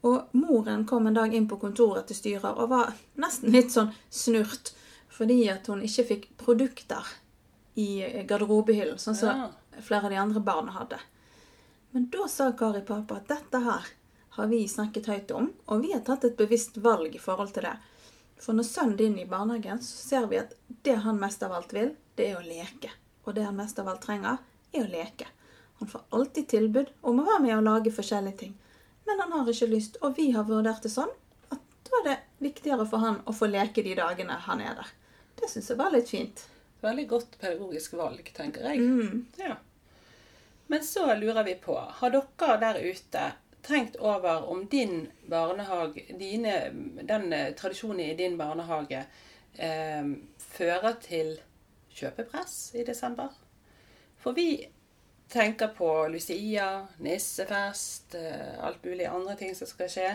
Og 0.05 0.33
moren 0.37 0.85
kom 0.85 1.07
en 1.07 1.17
dag 1.17 1.33
inn 1.33 1.47
på 1.49 1.57
kontoret 1.61 2.07
til 2.07 2.15
styrer 2.17 2.57
og 2.61 2.69
var 2.69 2.93
nesten 3.21 3.51
litt 3.53 3.73
sånn 3.73 3.93
snurt 4.09 4.73
fordi 5.15 5.45
at 5.49 5.67
hun 5.71 5.81
ikke 5.85 6.03
fikk 6.09 6.25
produkter 6.37 7.07
i 7.79 8.03
garderobehyllen, 8.27 8.97
sånn 8.99 9.15
som 9.15 9.29
Ja. 9.37 9.49
flere 9.81 10.03
av 10.05 10.09
de 10.11 10.17
andre 10.19 10.39
barna 10.39 10.71
hadde. 10.71 10.99
Men 11.91 12.09
da 12.09 12.27
sa 12.27 12.51
Kari 12.51 12.81
pappa 12.81 13.15
at 13.15 13.27
dette 13.27 13.63
her 13.63 13.85
har 14.29 14.47
vi 14.47 14.67
snakket 14.67 15.05
høyt 15.05 15.31
om, 15.31 15.53
og 15.67 15.81
vi 15.81 15.93
har 15.93 16.01
tatt 16.01 16.25
et 16.25 16.37
bevisst 16.37 16.77
valg 16.77 17.15
i 17.15 17.19
forhold 17.19 17.53
til 17.53 17.63
det. 17.63 17.77
For 18.41 18.57
når 18.57 18.67
sønnen 18.67 18.97
din 18.99 19.15
er 19.17 19.25
i 19.25 19.29
barnehagen, 19.29 19.79
så 19.81 20.09
ser 20.09 20.27
vi 20.31 20.41
at 20.41 20.53
det 20.85 20.97
han 21.05 21.19
mest 21.19 21.43
av 21.45 21.55
alt 21.55 21.73
vil, 21.73 21.93
det 22.15 22.29
er 22.31 22.39
å 22.39 22.45
leke. 22.45 22.91
Og 23.25 23.35
det 23.37 23.45
han 23.47 23.57
mest 23.57 23.79
av 23.81 23.89
alt 23.89 24.03
trenger, 24.05 24.41
er 24.75 24.85
å 24.85 24.91
leke. 24.91 25.27
Han 25.79 25.89
får 25.91 26.01
alltid 26.15 26.47
tilbud 26.47 26.91
om 27.01 27.19
å 27.19 27.27
være 27.27 27.43
med 27.43 27.57
og 27.57 27.65
lage 27.67 27.93
forskjellige 27.95 28.37
ting. 28.43 28.57
Men 29.05 29.21
han 29.21 29.33
har 29.35 29.49
ikke 29.51 29.69
lyst, 29.71 29.97
og 30.01 30.17
vi 30.17 30.29
har 30.35 30.47
vurdert 30.47 30.83
det 30.85 30.91
sånn 30.93 31.11
at 31.53 31.61
da 31.87 32.01
er 32.01 32.05
det 32.09 32.17
viktigere 32.45 32.87
for 32.89 33.03
han 33.03 33.21
å 33.25 33.35
få 33.35 33.49
leke 33.51 33.83
de 33.85 33.95
dagene 33.97 34.39
han 34.47 34.63
er 34.63 34.75
der. 34.79 34.91
Det 35.39 35.49
syns 35.51 35.71
jeg 35.71 35.79
var 35.79 35.93
litt 35.93 36.09
fint. 36.09 36.45
Veldig 36.83 37.07
godt 37.09 37.39
pedagogisk 37.41 37.95
valg, 37.99 38.29
tenker 38.35 38.67
jeg. 38.69 38.81
Mm. 38.81 39.25
Ja. 39.41 39.57
Men 40.71 40.83
så 40.83 41.05
lurer 41.15 41.43
vi 41.45 41.55
på, 41.61 41.75
har 41.99 42.13
dere 42.13 42.57
der 42.61 42.79
ute 42.81 43.25
tenkt 43.65 43.95
over 43.95 44.49
om 44.51 44.67
din 44.67 45.07
barnehage, 45.29 46.05
dine, 46.19 46.53
den 47.01 47.33
eh, 47.33 47.53
tradisjonen 47.57 47.99
i 47.99 48.15
din 48.15 48.37
barnehage, 48.37 49.05
eh, 49.57 50.11
fører 50.37 50.95
til 51.01 51.35
kjøpepress 51.95 52.75
i 52.75 52.85
desember? 52.85 53.33
For 54.21 54.37
vi 54.37 54.67
tenker 55.29 55.73
på 55.73 56.07
Lucia, 56.13 56.87
nissefest, 56.97 58.15
eh, 58.15 58.57
alt 58.61 58.85
mulig 58.85 59.09
andre 59.09 59.35
ting 59.35 59.55
som 59.55 59.67
skal 59.67 59.89
skje. 59.89 60.09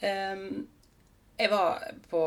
Eh, 0.00 0.48
jeg 1.38 1.50
var 1.50 1.82
på 2.10 2.24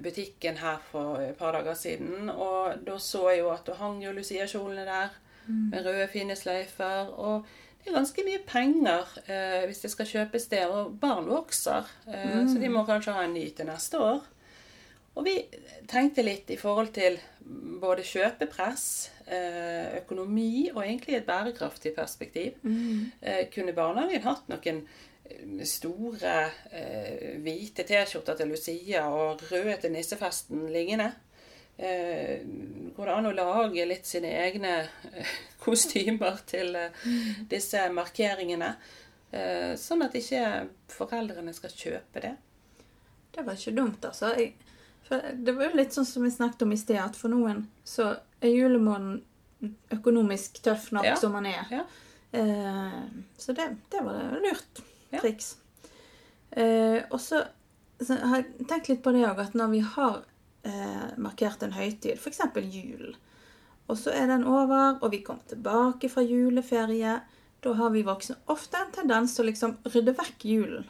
butikken 0.00 0.56
her 0.56 0.78
for 0.90 1.20
et 1.20 1.36
par 1.36 1.52
dager 1.52 1.74
siden, 1.74 2.30
og 2.30 2.80
da 2.86 2.96
så 2.98 3.28
jeg 3.30 3.42
jo 3.42 3.50
at 3.52 3.66
det 3.66 3.76
hang 3.76 4.02
jo 4.04 4.12
Lucia-kjolene 4.12 4.84
der 4.88 5.12
med 5.46 5.84
røde, 5.84 6.08
fine 6.08 6.36
sløyfer. 6.36 7.12
Og 7.12 7.46
det 7.86 7.92
er 7.92 8.00
ganske 8.00 8.22
mye 8.26 8.38
penger 8.42 9.10
eh, 9.30 9.64
hvis 9.70 9.84
det 9.84 9.92
skal 9.92 10.08
kjøpes 10.10 10.48
der. 10.50 10.72
Og 10.74 10.96
barn 10.98 11.28
vokser, 11.30 11.86
eh, 12.10 12.40
så 12.50 12.58
de 12.58 12.70
må 12.72 12.82
kanskje 12.88 13.14
ha 13.14 13.22
en 13.22 13.36
ny 13.36 13.44
til 13.54 13.68
neste 13.68 14.00
år. 14.02 14.24
Og 15.16 15.24
vi 15.24 15.36
tenkte 15.88 16.24
litt 16.26 16.50
i 16.50 16.58
forhold 16.58 16.90
til 16.96 17.14
både 17.80 18.02
kjøpepress, 18.04 18.86
eh, 19.30 20.00
økonomi 20.00 20.66
og 20.72 20.82
egentlig 20.82 21.20
et 21.20 21.28
bærekraftig 21.28 21.94
perspektiv. 21.94 22.58
Eh, 23.22 23.46
kunne 23.54 23.76
barnehagen 23.76 24.26
hatt 24.26 24.50
noen 24.50 24.82
eh, 24.82 25.62
store 25.64 26.34
eh, 26.72 27.38
hvite 27.38 27.86
T-skjorter 27.86 28.42
til 28.42 28.50
Lucia 28.50 29.06
og 29.14 29.46
røde 29.52 29.78
til 29.84 29.94
nissefesten 29.94 30.66
liggende? 30.74 31.12
Eh, 31.78 32.42
går 32.96 33.06
det 33.06 33.14
an 33.14 33.30
å 33.30 33.36
lage 33.36 33.86
litt 33.86 34.06
sine 34.08 34.34
egne 34.42 34.88
kostymer 35.66 36.38
til 36.48 36.74
eh, 36.78 37.04
disse 37.50 37.82
markeringene? 37.94 38.72
Eh, 39.36 39.74
sånn 39.80 40.06
at 40.06 40.14
ikke 40.16 40.42
foreldrene 40.94 41.52
skal 41.56 41.74
kjøpe 41.74 42.22
det. 42.24 42.34
Det 43.36 43.44
var 43.44 43.58
ikke 43.58 43.74
dumt, 43.76 44.04
altså. 44.08 44.30
Jeg, 44.38 44.54
det 45.44 45.52
var 45.54 45.68
jo 45.68 45.76
litt 45.78 45.92
sånn 45.94 46.06
som 46.08 46.24
vi 46.24 46.30
snakket 46.34 46.62
om 46.64 46.72
i 46.72 46.78
sted, 46.80 46.96
at 47.02 47.18
for 47.18 47.30
noen 47.30 47.66
så 47.86 48.14
er 48.40 48.54
julemåneden 48.54 49.22
økonomisk 49.94 50.58
tøff 50.64 50.90
nok 50.92 51.04
Ja. 51.06 51.14
som 51.20 51.32
man 51.36 51.46
er. 51.50 51.66
Ja. 51.70 51.84
Eh, 52.36 53.02
så 53.38 53.52
det, 53.56 53.68
det 53.92 54.00
var 54.04 54.18
et 54.22 54.42
lurt 54.46 54.82
Ja. 55.12 55.20
triks. 55.20 55.56
Eh, 56.50 57.02
og 57.10 57.20
så, 57.20 57.42
har 58.08 58.40
jeg 58.42 58.66
tenkt 58.68 58.88
litt 58.90 59.02
på 59.04 59.12
det 59.14 59.22
òg, 59.28 59.38
at 59.46 59.54
når 59.56 59.70
vi 59.72 59.80
har 59.84 60.22
eh, 60.66 61.06
markert 61.22 61.62
en 61.62 61.72
høytid, 61.76 62.18
f.eks. 62.18 62.40
jul, 62.72 63.14
og 63.86 63.98
så 63.98 64.12
er 64.14 64.26
den 64.30 64.44
over, 64.44 64.98
og 65.00 65.12
vi 65.12 65.22
kommer 65.22 65.46
tilbake 65.48 66.10
fra 66.10 66.24
juleferie, 66.26 67.20
da 67.62 67.72
har 67.78 67.90
vi 67.94 68.04
voksne 68.06 68.36
ofte 68.52 68.78
en 68.78 68.92
tendens 68.94 69.34
til 69.34 69.44
å 69.44 69.48
liksom 69.50 69.76
rydde 69.94 70.14
vekk 70.18 70.46
julen. 70.50 70.86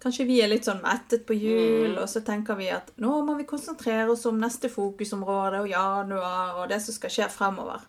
Kanskje 0.00 0.24
vi 0.24 0.38
er 0.40 0.48
litt 0.48 0.64
sånn 0.64 0.80
mettet 0.80 1.26
på 1.28 1.36
jul, 1.36 1.98
og 2.00 2.06
så 2.08 2.22
tenker 2.24 2.56
vi 2.56 2.70
at 2.72 2.88
nå 3.04 3.18
må 3.24 3.34
vi 3.36 3.44
konsentrere 3.48 4.08
oss 4.14 4.24
om 4.30 4.38
neste 4.40 4.70
fokusområde 4.72 5.60
og 5.60 5.68
januar 5.68 6.62
og 6.62 6.70
det 6.72 6.78
som 6.80 6.96
skal 6.96 7.12
skje 7.12 7.28
fremover. 7.32 7.84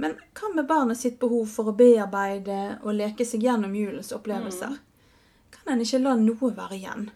Men 0.00 0.16
hva 0.32 0.48
med 0.54 0.68
barnet 0.70 1.00
sitt 1.00 1.18
behov 1.20 1.50
for 1.52 1.68
å 1.68 1.76
bearbeide 1.76 2.78
og 2.80 2.96
leke 2.96 3.26
seg 3.28 3.44
gjennom 3.44 3.74
julens 3.76 4.12
opplevelser? 4.16 4.78
Kan 5.52 5.74
en 5.74 5.84
ikke 5.84 6.00
la 6.00 6.16
noe 6.16 6.54
være 6.56 6.78
igjen? 6.80 7.10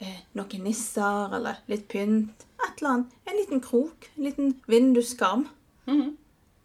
Eh, 0.00 0.20
noen 0.38 0.62
nisser 0.64 1.34
eller 1.36 1.58
litt 1.68 1.86
pynt? 1.92 2.46
Et 2.60 2.80
eller 2.80 2.90
annet. 2.94 3.12
En 3.28 3.36
liten 3.36 3.60
krok? 3.60 4.08
En 4.16 4.24
liten 4.24 4.54
vinduskarm? 4.70 5.46
Mhm. 5.86 6.16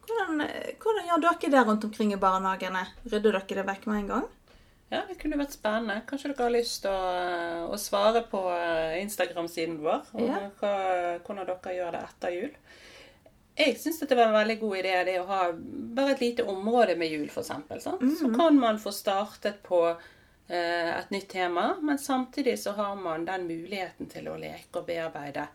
Hvordan, 0.06 0.42
eh, 0.46 0.76
hvordan 0.80 1.08
gjør 1.10 1.22
dere 1.26 1.52
det 1.52 1.66
rundt 1.68 1.84
omkring 1.84 2.14
i 2.14 2.18
barnehagene? 2.22 2.86
Rydder 3.12 3.32
dere 3.40 3.56
det 3.62 3.66
vekk 3.66 3.88
med 3.88 3.98
en 4.04 4.08
gang? 4.08 4.26
Ja, 4.92 5.02
det 5.10 5.18
kunne 5.20 5.38
vært 5.40 5.52
spennende. 5.58 6.04
Kanskje 6.08 6.30
dere 6.32 6.44
har 6.46 6.54
lyst 6.54 6.82
til 6.84 6.92
å, 6.92 7.72
å 7.74 7.78
svare 7.82 8.22
på 8.30 8.44
eh, 8.54 9.02
Instagram-siden 9.04 9.80
vår 9.82 10.04
om 10.14 10.28
Ja. 10.28 10.50
hva, 10.62 10.74
hvordan 11.26 11.46
dere 11.50 11.76
gjør 11.76 11.92
det 11.92 12.04
etter 12.04 12.36
jul. 12.36 12.52
Jeg 13.58 13.78
syns 13.80 14.00
det 14.00 14.18
var 14.18 14.28
en 14.28 14.34
veldig 14.36 14.60
god 14.60 14.78
idé 14.78 14.94
det 15.08 15.20
å 15.22 15.26
ha 15.28 15.52
bare 15.56 16.12
et 16.12 16.20
lite 16.22 16.44
område 16.44 16.98
med 17.00 17.10
jul, 17.10 17.28
f.eks. 17.32 17.52
Mm 18.02 18.16
Så 18.20 18.32
kan 18.36 18.60
man 18.60 18.78
få 18.78 18.92
startet 18.94 19.62
på 19.64 19.82
eh, 19.90 19.96
et 20.48 21.10
nytt 21.10 21.32
tema, 21.32 21.72
men 21.82 21.98
samtidig 21.98 22.60
så 22.62 22.76
har 22.78 22.96
man 23.00 23.24
den 23.26 23.48
muligheten 23.50 24.10
til 24.12 24.28
å 24.30 24.36
leke 24.38 24.82
og 24.82 24.86
bearbeide 24.86 25.48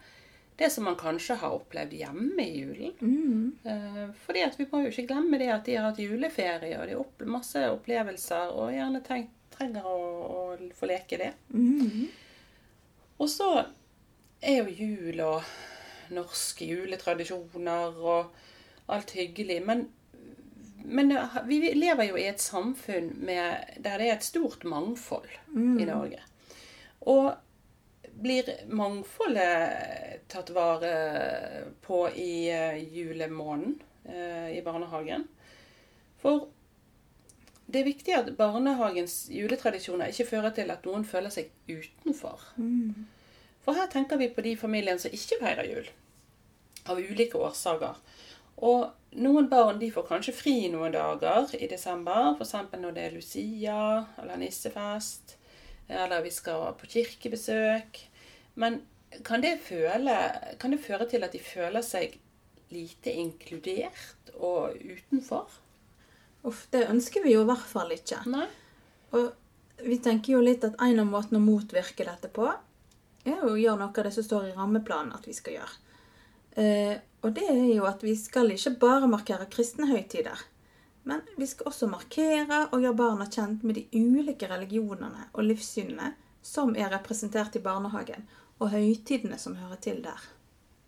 det 0.60 0.68
som 0.70 0.84
man 0.84 0.96
kanskje 1.00 1.38
har 1.40 1.54
opplevd 1.56 1.94
hjemme 1.96 2.44
i 2.44 2.58
julen. 2.60 2.96
Mm. 3.00 4.10
fordi 4.26 4.42
at 4.44 4.58
vi 4.58 4.66
må 4.68 4.82
jo 4.82 4.90
ikke 4.92 5.06
glemme 5.08 5.38
det 5.40 5.48
at 5.54 5.64
de 5.64 5.76
har 5.78 5.86
hatt 5.88 6.00
juleferie, 6.02 6.74
og 6.76 6.84
de 6.84 6.96
har 6.96 7.00
opp, 7.00 7.22
masse 7.24 7.62
opplevelser, 7.70 8.52
og 8.52 8.74
gjerne 8.74 9.00
tenkt, 9.06 9.32
trenger 9.54 9.86
å, 9.88 9.94
å 10.26 10.42
få 10.76 10.90
leke 10.90 11.20
det. 11.20 11.30
Og 13.20 13.28
så 13.32 13.48
er 14.40 14.60
jo 14.60 14.76
jul 14.84 15.22
og 15.24 15.48
norske 16.12 16.68
juletradisjoner 16.68 17.96
og 18.00 18.92
alt 18.92 19.14
hyggelig, 19.16 19.60
men, 19.64 19.86
men 20.90 21.14
vi 21.46 21.60
lever 21.74 22.10
jo 22.10 22.18
i 22.18 22.26
et 22.30 22.42
samfunn 22.42 23.12
med, 23.22 23.76
der 23.78 24.02
det 24.02 24.08
er 24.08 24.16
et 24.16 24.26
stort 24.26 24.66
mangfold 24.68 25.28
i 25.54 25.86
Norge. 25.88 26.20
Og 27.08 27.32
blir 28.20 28.48
mangfoldet 28.68 30.26
tatt 30.28 30.50
vare 30.52 30.94
på 31.84 32.02
i 32.10 32.50
eh, 32.52 32.80
julemåneden 32.92 33.78
eh, 34.04 34.58
i 34.58 34.62
barnehagen? 34.64 35.24
For 36.20 36.48
det 37.70 37.80
er 37.80 37.88
viktig 37.88 38.16
at 38.16 38.32
barnehagens 38.36 39.28
juletradisjoner 39.32 40.10
ikke 40.10 40.28
fører 40.32 40.54
til 40.56 40.72
at 40.74 40.84
noen 40.88 41.06
føler 41.06 41.32
seg 41.32 41.52
utenfor. 41.70 42.42
For 43.64 43.78
her 43.78 43.88
tenker 43.92 44.18
vi 44.20 44.30
på 44.34 44.44
de 44.44 44.56
familiene 44.58 45.00
som 45.00 45.14
ikke 45.14 45.38
feirer 45.40 45.68
jul, 45.68 45.88
av 46.90 46.98
ulike 46.98 47.38
årsaker. 47.38 48.00
Og 48.66 49.16
noen 49.24 49.48
barn 49.50 49.80
de 49.80 49.88
får 49.92 50.06
kanskje 50.08 50.36
fri 50.36 50.54
noen 50.72 50.92
dager 50.94 51.54
i 51.56 51.68
desember, 51.70 52.34
f.eks. 52.36 52.54
når 52.76 52.96
det 52.96 53.04
er 53.06 53.16
Lucia 53.16 53.80
eller 54.20 54.40
nissefest, 54.40 55.36
eller 55.88 56.22
vi 56.22 56.32
skal 56.34 56.74
på 56.78 56.90
kirkebesøk. 56.92 58.02
Men 58.60 58.82
kan 59.26 59.42
det, 59.42 59.56
føle, 59.64 60.16
kan 60.60 60.74
det 60.74 60.82
føre 60.84 61.08
til 61.10 61.24
at 61.26 61.34
de 61.34 61.42
føler 61.42 61.82
seg 61.82 62.18
lite 62.70 63.12
inkludert 63.18 64.30
og 64.38 64.76
utenfor? 64.78 65.58
Uff, 66.46 66.66
det 66.72 66.86
ønsker 66.88 67.24
vi 67.24 67.34
jo 67.34 67.42
i 67.44 67.50
hvert 67.50 67.68
fall 67.68 67.90
ikke. 67.96 68.22
Nei? 68.30 68.46
Og 69.16 69.32
vi 69.84 69.98
tenker 70.04 70.36
jo 70.36 70.44
litt 70.44 70.64
at 70.64 70.78
en 70.84 71.02
av 71.02 71.08
måtene 71.08 71.40
å 71.40 71.44
motvirke 71.44 72.06
dette 72.06 72.30
på, 72.32 72.46
er 73.28 73.44
å 73.44 73.56
gjøre 73.58 73.80
noe 73.82 73.92
av 73.92 74.06
det 74.06 74.12
som 74.14 74.24
står 74.24 74.50
i 74.50 74.56
rammeplanen 74.56 75.12
at 75.16 75.26
vi 75.28 75.34
skal 75.36 75.58
gjøre. 75.58 75.89
Eh, 76.56 76.96
og 77.20 77.34
det 77.36 77.46
er 77.52 77.66
jo 77.74 77.84
at 77.88 78.02
vi 78.04 78.14
skal 78.16 78.50
ikke 78.54 78.78
bare 78.80 79.10
markere 79.10 79.46
kristne 79.52 79.90
høytider. 79.90 80.40
Men 81.08 81.22
vi 81.36 81.46
skal 81.48 81.70
også 81.70 81.88
markere 81.90 82.66
og 82.70 82.82
gjøre 82.82 82.96
barna 82.96 83.28
kjent 83.30 83.64
med 83.64 83.78
de 83.78 83.86
ulike 83.96 84.48
religionene 84.50 85.28
og 85.32 85.46
livssynene 85.46 86.12
som 86.42 86.74
er 86.76 86.92
representert 86.92 87.56
i 87.56 87.62
barnehagen, 87.64 88.24
og 88.60 88.72
høytidene 88.72 89.36
som 89.40 89.56
hører 89.60 89.80
til 89.80 90.00
der. 90.04 90.20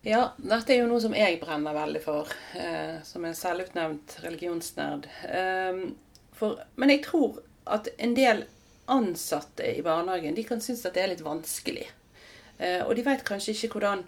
Ja, 0.03 0.33
dette 0.37 0.75
er 0.75 0.83
jo 0.83 0.89
noe 0.91 1.01
som 1.03 1.15
jeg 1.15 1.39
brenner 1.41 1.77
veldig 1.77 2.01
for, 2.03 2.31
eh, 2.59 2.99
som 3.07 3.25
en 3.25 3.37
selvutnevnt 3.37 4.17
religionsnerd. 4.25 5.07
Eh, 5.29 5.85
for, 6.33 6.59
men 6.77 6.91
jeg 6.91 7.05
tror 7.07 7.43
at 7.71 7.89
en 7.99 8.17
del 8.17 8.45
ansatte 8.91 9.69
i 9.77 9.85
barnehagen 9.85 10.35
de 10.35 10.45
kan 10.45 10.61
synes 10.61 10.85
at 10.87 10.97
det 10.97 11.05
er 11.05 11.13
litt 11.13 11.25
vanskelig. 11.25 11.87
Eh, 12.59 12.83
og 12.83 12.97
de 12.97 13.05
vet 13.07 13.25
kanskje 13.25 13.55
ikke 13.55 13.77
hvordan 13.77 14.03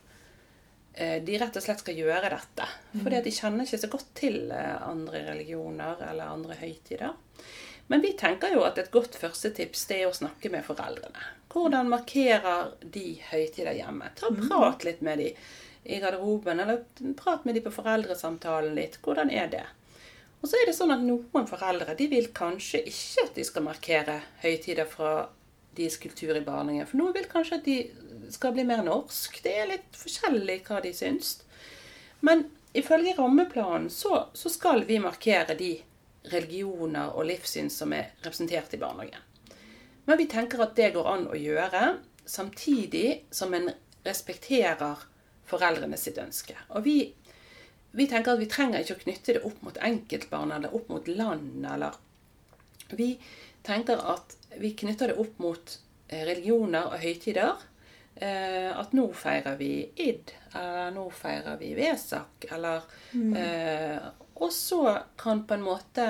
de 1.26 1.38
rett 1.40 1.56
og 1.58 1.64
slett 1.64 1.82
skal 1.82 1.98
gjøre 1.98 2.30
dette. 2.32 2.66
Fordi 2.94 3.18
at 3.18 3.26
de 3.26 3.34
kjenner 3.34 3.66
ikke 3.66 3.82
så 3.82 3.90
godt 3.92 4.10
til 4.18 4.50
eh, 4.54 4.74
andre 4.86 5.24
religioner 5.30 6.02
eller 6.06 6.30
andre 6.30 6.58
høytider. 6.60 7.14
Men 7.92 8.00
vi 8.00 8.14
tenker 8.16 8.54
jo 8.54 8.62
at 8.64 8.78
et 8.80 8.92
godt 8.94 9.18
første 9.20 9.50
tips 9.56 9.84
det 9.90 10.00
er 10.00 10.08
å 10.08 10.16
snakke 10.16 10.50
med 10.52 10.64
foreldrene. 10.64 11.26
Hvordan 11.52 11.90
markerer 11.92 12.72
de 12.80 13.18
høytider 13.28 13.76
hjemme? 13.76 14.08
Ta 14.16 14.30
og 14.30 14.40
Prat 14.46 14.86
litt 14.86 15.02
med 15.04 15.20
de 15.20 15.32
i 15.84 15.98
garderoben, 16.00 16.62
eller 16.64 16.80
prat 17.18 17.44
med 17.44 17.58
de 17.58 17.60
på 17.60 17.72
foreldresamtalen 17.74 18.72
litt. 18.78 18.96
Hvordan 19.04 19.28
er 19.28 19.50
det? 19.52 19.64
Og 20.40 20.48
så 20.48 20.56
er 20.56 20.68
det 20.68 20.76
sånn 20.76 20.94
at 20.94 21.04
noen 21.04 21.46
foreldre 21.48 21.92
de 21.98 22.06
vil 22.08 22.30
kanskje 22.36 22.82
ikke 22.88 23.26
at 23.26 23.36
de 23.36 23.44
skal 23.44 23.66
markere 23.66 24.16
høytider 24.42 24.88
fra 24.88 25.12
deres 25.76 25.98
kultur 26.02 26.36
i 26.36 26.44
barnehagen. 26.44 26.88
For 26.90 27.00
noen 27.00 27.14
vil 27.16 27.30
kanskje 27.30 27.58
at 27.60 27.68
de 27.68 27.78
skal 28.34 28.54
bli 28.56 28.64
mer 28.68 28.84
norsk. 28.86 29.40
Det 29.44 29.54
er 29.54 29.70
litt 29.70 29.98
forskjellig 29.98 30.60
hva 30.66 30.80
de 30.84 30.92
syns. 30.96 31.36
Men 32.24 32.46
ifølge 32.76 33.16
rammeplanen 33.18 33.90
så, 33.92 34.26
så 34.32 34.52
skal 34.52 34.84
vi 34.88 35.00
markere 35.02 35.56
de 35.58 35.76
religioner 36.32 37.12
og 37.12 37.28
livssyn 37.28 37.68
som 37.70 37.92
er 37.92 38.14
representert 38.24 38.72
i 38.74 38.80
barnehagen. 38.80 39.20
Men 40.04 40.20
vi 40.20 40.28
tenker 40.28 40.60
at 40.64 40.76
det 40.76 40.92
går 40.96 41.08
an 41.08 41.26
å 41.32 41.36
gjøre, 41.36 41.96
samtidig 42.24 43.24
som 43.32 43.52
en 43.56 43.70
respekterer 44.04 45.04
foreldrene 45.48 45.96
sitt 46.00 46.18
ønske. 46.20 46.56
Og 46.76 46.84
vi 46.88 46.98
vi 47.94 48.08
tenker 48.10 48.34
at 48.34 48.40
vi 48.42 48.48
trenger 48.50 48.82
ikke 48.82 48.96
å 48.96 49.02
knytte 49.04 49.34
det 49.36 49.44
opp 49.46 49.60
mot 49.62 49.76
enkeltbarn 49.86 50.50
eller 50.56 50.72
opp 50.74 50.88
mot 50.90 51.06
land. 51.08 51.62
eller 51.62 51.94
Vi 52.90 53.14
tenker 53.64 54.00
at 54.14 54.36
vi 54.60 54.74
knytter 54.76 55.12
det 55.12 55.20
opp 55.20 55.38
mot 55.42 55.78
eh, 56.08 56.24
religioner 56.26 56.90
og 56.92 57.00
høytider. 57.02 57.62
Eh, 58.14 58.70
at 58.70 58.92
nå 58.94 59.08
feirer 59.18 59.56
vi 59.58 59.70
id, 59.96 60.30
eller 60.54 60.92
nå 60.94 61.08
feirer 61.10 61.56
vi 61.58 61.72
Vesak, 61.74 62.46
eller 62.54 62.84
eh, 63.40 63.96
Og 64.34 64.52
så 64.52 64.98
kan 65.18 65.42
på 65.46 65.54
en 65.56 65.64
måte 65.66 66.04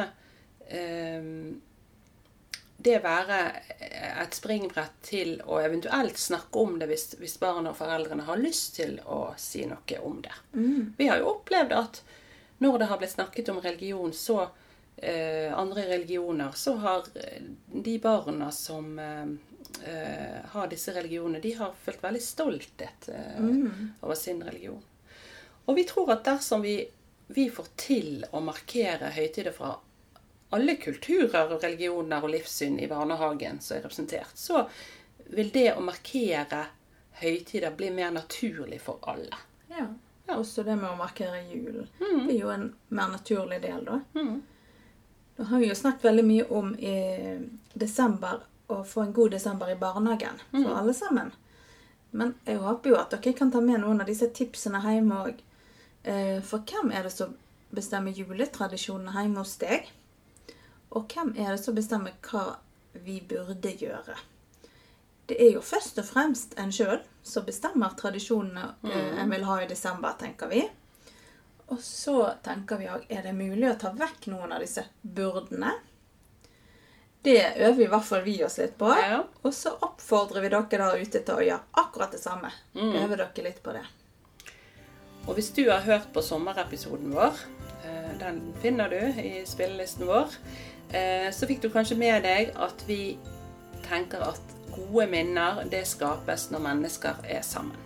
eh, 0.68 1.30
det 2.84 2.98
være 3.00 3.38
et 4.20 4.36
springbrett 4.36 4.98
til 5.06 5.38
å 5.48 5.56
eventuelt 5.64 6.18
snakke 6.20 6.60
om 6.60 6.74
det 6.80 6.90
hvis, 6.90 7.06
hvis 7.16 7.38
barna 7.40 7.70
og 7.70 7.78
foreldrene 7.78 8.26
har 8.26 8.36
lyst 8.36 8.76
til 8.76 8.98
å 9.08 9.30
si 9.40 9.64
noe 9.64 10.00
om 10.04 10.18
det. 10.20 10.34
Vi 10.98 11.08
har 11.08 11.22
jo 11.22 11.30
opplevd 11.38 11.72
at 11.72 12.02
når 12.60 12.78
det 12.78 12.90
har 12.90 13.00
blitt 13.00 13.14
snakket 13.16 13.48
om 13.48 13.62
religion, 13.64 14.12
så 14.12 14.42
eh, 14.42 14.52
andre 15.54 15.88
religioner, 15.88 16.50
så 16.54 16.76
har 16.76 17.06
eh, 17.14 17.42
de 17.72 17.98
barna 17.98 18.50
som 18.50 18.98
eh, 18.98 19.26
eh, 19.84 20.40
har 20.50 20.68
disse 20.68 20.92
religionene, 20.92 21.40
de 21.40 21.52
har 21.58 21.72
følt 21.82 22.02
veldig 22.02 22.22
stolthet 22.22 23.08
eh, 23.08 23.40
over 24.00 24.14
sin 24.14 24.42
religion. 24.42 24.82
Og 25.64 25.76
vi 25.76 25.84
tror 25.88 26.12
at 26.12 26.24
dersom 26.24 26.62
vi, 26.62 26.78
vi 27.26 27.48
får 27.50 27.66
til 27.80 28.24
å 28.30 28.40
markere 28.44 29.12
høytider 29.16 29.52
fra 29.56 29.74
alle 30.54 30.76
kulturer 30.76 31.50
og 31.50 31.62
religioner 31.64 32.22
og 32.22 32.30
livssyn 32.30 32.78
i 32.78 32.88
barnehagen 32.90 33.60
som 33.64 33.78
er 33.78 33.84
representert, 33.86 34.36
så 34.38 34.66
vil 35.34 35.50
det 35.50 35.72
å 35.74 35.82
markere 35.82 36.66
høytider 37.18 37.74
bli 37.74 37.90
mer 37.94 38.12
naturlig 38.14 38.80
for 38.84 39.00
alle. 39.10 39.36
Ja. 39.72 39.88
Også 40.34 40.62
det 40.64 40.76
med 40.80 40.88
å 40.88 40.96
markere 40.96 41.42
julen. 41.50 41.88
Det 41.98 42.36
er 42.36 42.38
jo 42.38 42.52
en 42.52 42.68
mer 42.88 43.10
naturlig 43.12 43.58
del, 43.60 43.82
da. 43.84 43.98
Da 45.36 45.44
har 45.44 45.58
vi 45.58 45.68
jo 45.68 45.74
snakket 45.74 46.04
veldig 46.04 46.24
mye 46.24 46.44
om 46.54 46.74
i 46.78 46.98
desember 47.74 48.44
å 48.70 48.82
få 48.86 49.02
en 49.02 49.12
god 49.12 49.34
desember 49.34 49.70
i 49.70 49.78
barnehagen 49.78 50.38
for 50.50 50.76
alle 50.78 50.94
sammen. 50.94 51.32
Men 52.14 52.36
jeg 52.46 52.60
håper 52.62 52.92
jo 52.92 52.98
at 53.00 53.10
dere 53.10 53.34
kan 53.34 53.50
ta 53.50 53.60
med 53.60 53.82
noen 53.82 54.00
av 54.04 54.06
disse 54.06 54.28
tipsene 54.30 54.78
hjemme 54.84 55.18
òg. 55.26 55.40
For 56.46 56.62
hvem 56.62 56.92
er 56.94 57.08
det 57.08 57.12
som 57.16 57.34
bestemmer 57.74 58.14
juletradisjonene 58.14 59.24
hjemme 59.24 59.42
hos 59.42 59.56
deg? 59.58 59.90
Og 60.94 61.10
hvem 61.10 61.34
er 61.34 61.50
det 61.50 61.64
som 61.64 61.74
bestemmer 61.74 62.14
hva 62.28 62.60
vi 63.02 63.18
burde 63.26 63.74
gjøre? 63.74 64.14
Det 65.26 65.40
er 65.40 65.54
jo 65.56 65.64
først 65.64 65.98
og 65.98 66.06
fremst 66.06 66.54
en 66.60 66.72
sjøl 66.72 67.00
som 67.26 67.46
bestemmer 67.46 67.96
tradisjonene 67.98 68.68
mm. 68.84 69.18
en 69.18 69.32
vil 69.32 69.46
ha 69.48 69.58
i 69.62 69.68
desember, 69.68 70.14
tenker 70.20 70.52
vi. 70.52 70.62
Og 71.72 71.80
så 71.80 72.18
tenker 72.44 72.80
vi 72.80 72.90
òg 72.92 73.08
er 73.08 73.24
det 73.24 73.32
mulig 73.36 73.70
å 73.70 73.78
ta 73.80 73.92
vekk 73.96 74.28
noen 74.32 74.52
av 74.52 74.62
disse 74.64 74.84
burdene. 75.00 75.72
Det 77.24 77.40
øver 77.56 77.86
i 77.86 77.88
hvert 77.88 78.04
fall 78.04 78.24
vi 78.26 78.36
oss 78.44 78.58
litt 78.60 78.74
på. 78.76 78.90
Ja. 79.00 79.22
Og 79.42 79.54
så 79.56 79.72
oppfordrer 79.72 80.44
vi 80.44 80.50
dere 80.52 80.66
der 80.76 81.00
ute 81.00 81.22
til 81.24 81.38
å 81.38 81.44
gjøre 81.46 81.80
akkurat 81.80 82.12
det 82.12 82.20
samme. 82.20 82.50
Øve 82.76 83.16
dere 83.16 83.46
litt 83.46 83.62
på 83.64 83.72
det. 83.72 83.84
Og 85.24 85.38
hvis 85.38 85.48
du 85.56 85.62
har 85.70 85.80
hørt 85.86 86.10
på 86.12 86.20
sommerepisoden 86.20 87.14
vår, 87.16 87.38
eh, 87.86 88.10
den 88.20 88.42
finner 88.60 88.92
du 88.92 89.20
i 89.20 89.40
spillelisten 89.48 90.04
vår, 90.06 90.36
eh, 90.92 91.30
så 91.32 91.48
fikk 91.48 91.62
du 91.62 91.70
kanskje 91.72 91.96
med 91.96 92.22
deg 92.28 92.52
at 92.60 92.84
vi 92.86 93.16
tenker 93.88 94.20
at 94.20 94.54
gode 94.74 95.06
minner 95.08 95.64
det 95.70 95.86
skapes 95.88 96.50
når 96.52 96.66
mennesker 96.68 97.24
er 97.24 97.40
sammen. 97.40 97.83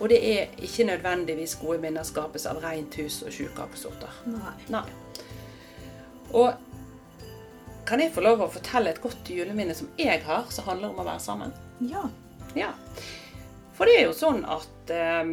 Og 0.00 0.08
det 0.08 0.18
er 0.32 0.52
ikke 0.62 0.86
nødvendigvis 0.88 1.56
gode 1.60 1.78
minner 1.82 2.06
skapes 2.06 2.46
av 2.50 2.62
rent 2.64 2.94
hus 2.98 3.20
og 3.26 3.32
sju 3.34 3.46
kakesorter. 3.56 4.22
Nei. 4.26 4.54
Nei. 4.72 4.84
Og 6.32 6.52
kan 7.86 8.00
jeg 8.00 8.12
få 8.14 8.24
lov 8.24 8.40
å 8.44 8.50
fortelle 8.50 8.90
et 8.94 9.02
godt 9.02 9.30
juleminne 9.30 9.74
som 9.76 9.90
jeg 9.98 10.22
har, 10.26 10.46
som 10.50 10.66
handler 10.70 10.92
om 10.92 11.02
å 11.02 11.06
være 11.06 11.22
sammen? 11.22 11.54
Ja. 11.90 12.06
Ja. 12.58 12.72
For 13.76 13.88
det 13.88 13.98
er 13.98 14.06
jo 14.06 14.16
sånn 14.16 14.44
at 14.48 14.92
eh, 14.92 15.32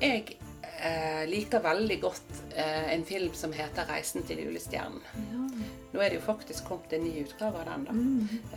jeg 0.00 0.38
eh, 0.78 1.24
liker 1.28 1.64
veldig 1.64 2.00
godt 2.00 2.40
eh, 2.54 2.92
en 2.94 3.04
film 3.04 3.34
som 3.34 3.52
heter 3.52 3.88
'Reisen 3.88 4.22
til 4.26 4.44
julestjernen'. 4.46 5.04
ja. 5.32 5.44
Nå 5.92 6.02
er 6.04 6.12
det 6.12 6.18
jo 6.18 6.24
faktisk 6.26 6.66
kommet 6.68 6.92
en 6.92 7.04
ny 7.04 7.22
utgave 7.24 7.62
av 7.62 7.70
den. 7.70 7.84
da. 7.86 7.92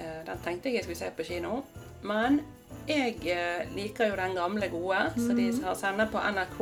Eh, 0.02 0.26
den 0.26 0.42
tenkte 0.44 0.70
jeg 0.70 0.76
jeg 0.76 0.84
skulle 0.84 1.00
se 1.00 1.12
på 1.18 1.24
kino. 1.24 1.64
Men 2.04 2.42
jeg 2.88 3.18
eh, 3.30 3.66
liker 3.76 4.10
jo 4.12 4.20
den 4.20 4.36
gamle 4.36 4.68
gode, 4.74 5.02
som 5.16 5.36
de 5.38 5.50
har 5.64 5.76
sender 5.80 6.10
på 6.12 6.22
NRK 6.34 6.62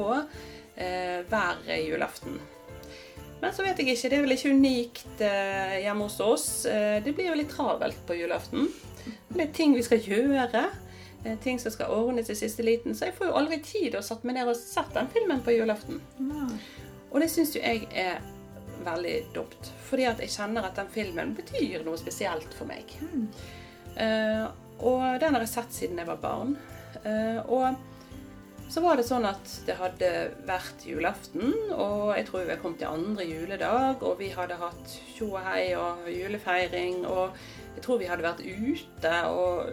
eh, 0.76 1.20
hver 1.30 1.62
julaften. 1.88 2.40
Men 3.40 3.54
så 3.56 3.64
vet 3.64 3.80
jeg 3.80 3.94
ikke, 3.94 4.10
det 4.12 4.18
er 4.18 4.24
vel 4.26 4.36
ikke 4.36 4.52
unikt 4.52 5.22
eh, 5.24 5.78
hjemme 5.86 6.10
hos 6.10 6.20
oss. 6.20 6.48
Eh, 6.68 6.98
det 7.06 7.14
blir 7.16 7.30
jo 7.32 7.38
litt 7.40 7.54
travelt 7.54 8.02
på 8.08 8.18
julaften. 8.20 8.68
Det 9.30 9.46
er 9.46 9.54
ting 9.56 9.76
vi 9.78 9.84
skal 9.86 10.02
gjøre. 10.04 10.66
eh, 11.24 11.38
Ting 11.44 11.60
som 11.60 11.72
skal 11.72 11.94
ordnes 11.96 12.30
i 12.30 12.36
siste 12.36 12.66
liten. 12.68 12.96
Så 12.96 13.08
jeg 13.08 13.16
får 13.16 13.30
jo 13.32 13.38
aldri 13.40 13.62
tid 13.64 13.96
å 13.96 14.04
satt 14.04 14.26
meg 14.28 14.36
ned 14.36 14.52
og 14.52 14.60
sett 14.60 14.92
den 14.94 15.08
filmen 15.14 15.40
på 15.46 15.56
julaften. 15.56 16.02
Mm. 16.20 16.52
Og 17.12 17.24
det 17.24 17.32
syns 17.32 17.56
jo 17.56 17.64
jeg 17.64 17.88
er 17.96 18.20
veldig 18.84 19.16
dumt. 19.34 19.72
Fordi 19.88 20.06
at 20.12 20.20
jeg 20.20 20.36
kjenner 20.36 20.68
at 20.68 20.76
den 20.76 20.92
filmen 20.92 21.32
betyr 21.38 21.88
noe 21.88 21.98
spesielt 22.00 22.52
for 22.60 22.68
meg. 22.70 22.92
Eh, 23.96 24.46
og 24.80 25.20
den 25.22 25.36
har 25.36 25.46
jeg 25.46 25.54
sett 25.54 25.76
siden 25.76 26.02
jeg 26.02 26.10
var 26.10 26.22
barn. 26.24 26.56
Eh, 27.04 27.40
og 27.46 27.76
så 28.70 28.84
var 28.86 29.00
det 29.00 29.08
sånn 29.08 29.26
at 29.26 29.54
det 29.66 29.76
hadde 29.80 30.10
vært 30.46 30.84
julaften, 30.86 31.56
og 31.74 32.12
jeg 32.14 32.28
tror 32.28 32.46
vi 32.46 32.58
kom 32.62 32.76
til 32.78 32.92
andre 32.92 33.26
juledag, 33.26 34.04
og 34.06 34.20
vi 34.22 34.30
hadde 34.30 34.60
hatt 34.62 34.94
tjo 35.16 35.32
og 35.32 35.48
hei 35.48 35.72
og 35.74 36.06
julefeiring, 36.14 37.02
og 37.10 37.34
jeg 37.76 37.86
tror 37.86 38.02
vi 38.02 38.10
hadde 38.12 38.28
vært 38.28 38.44
ute 38.46 39.16
og 39.34 39.72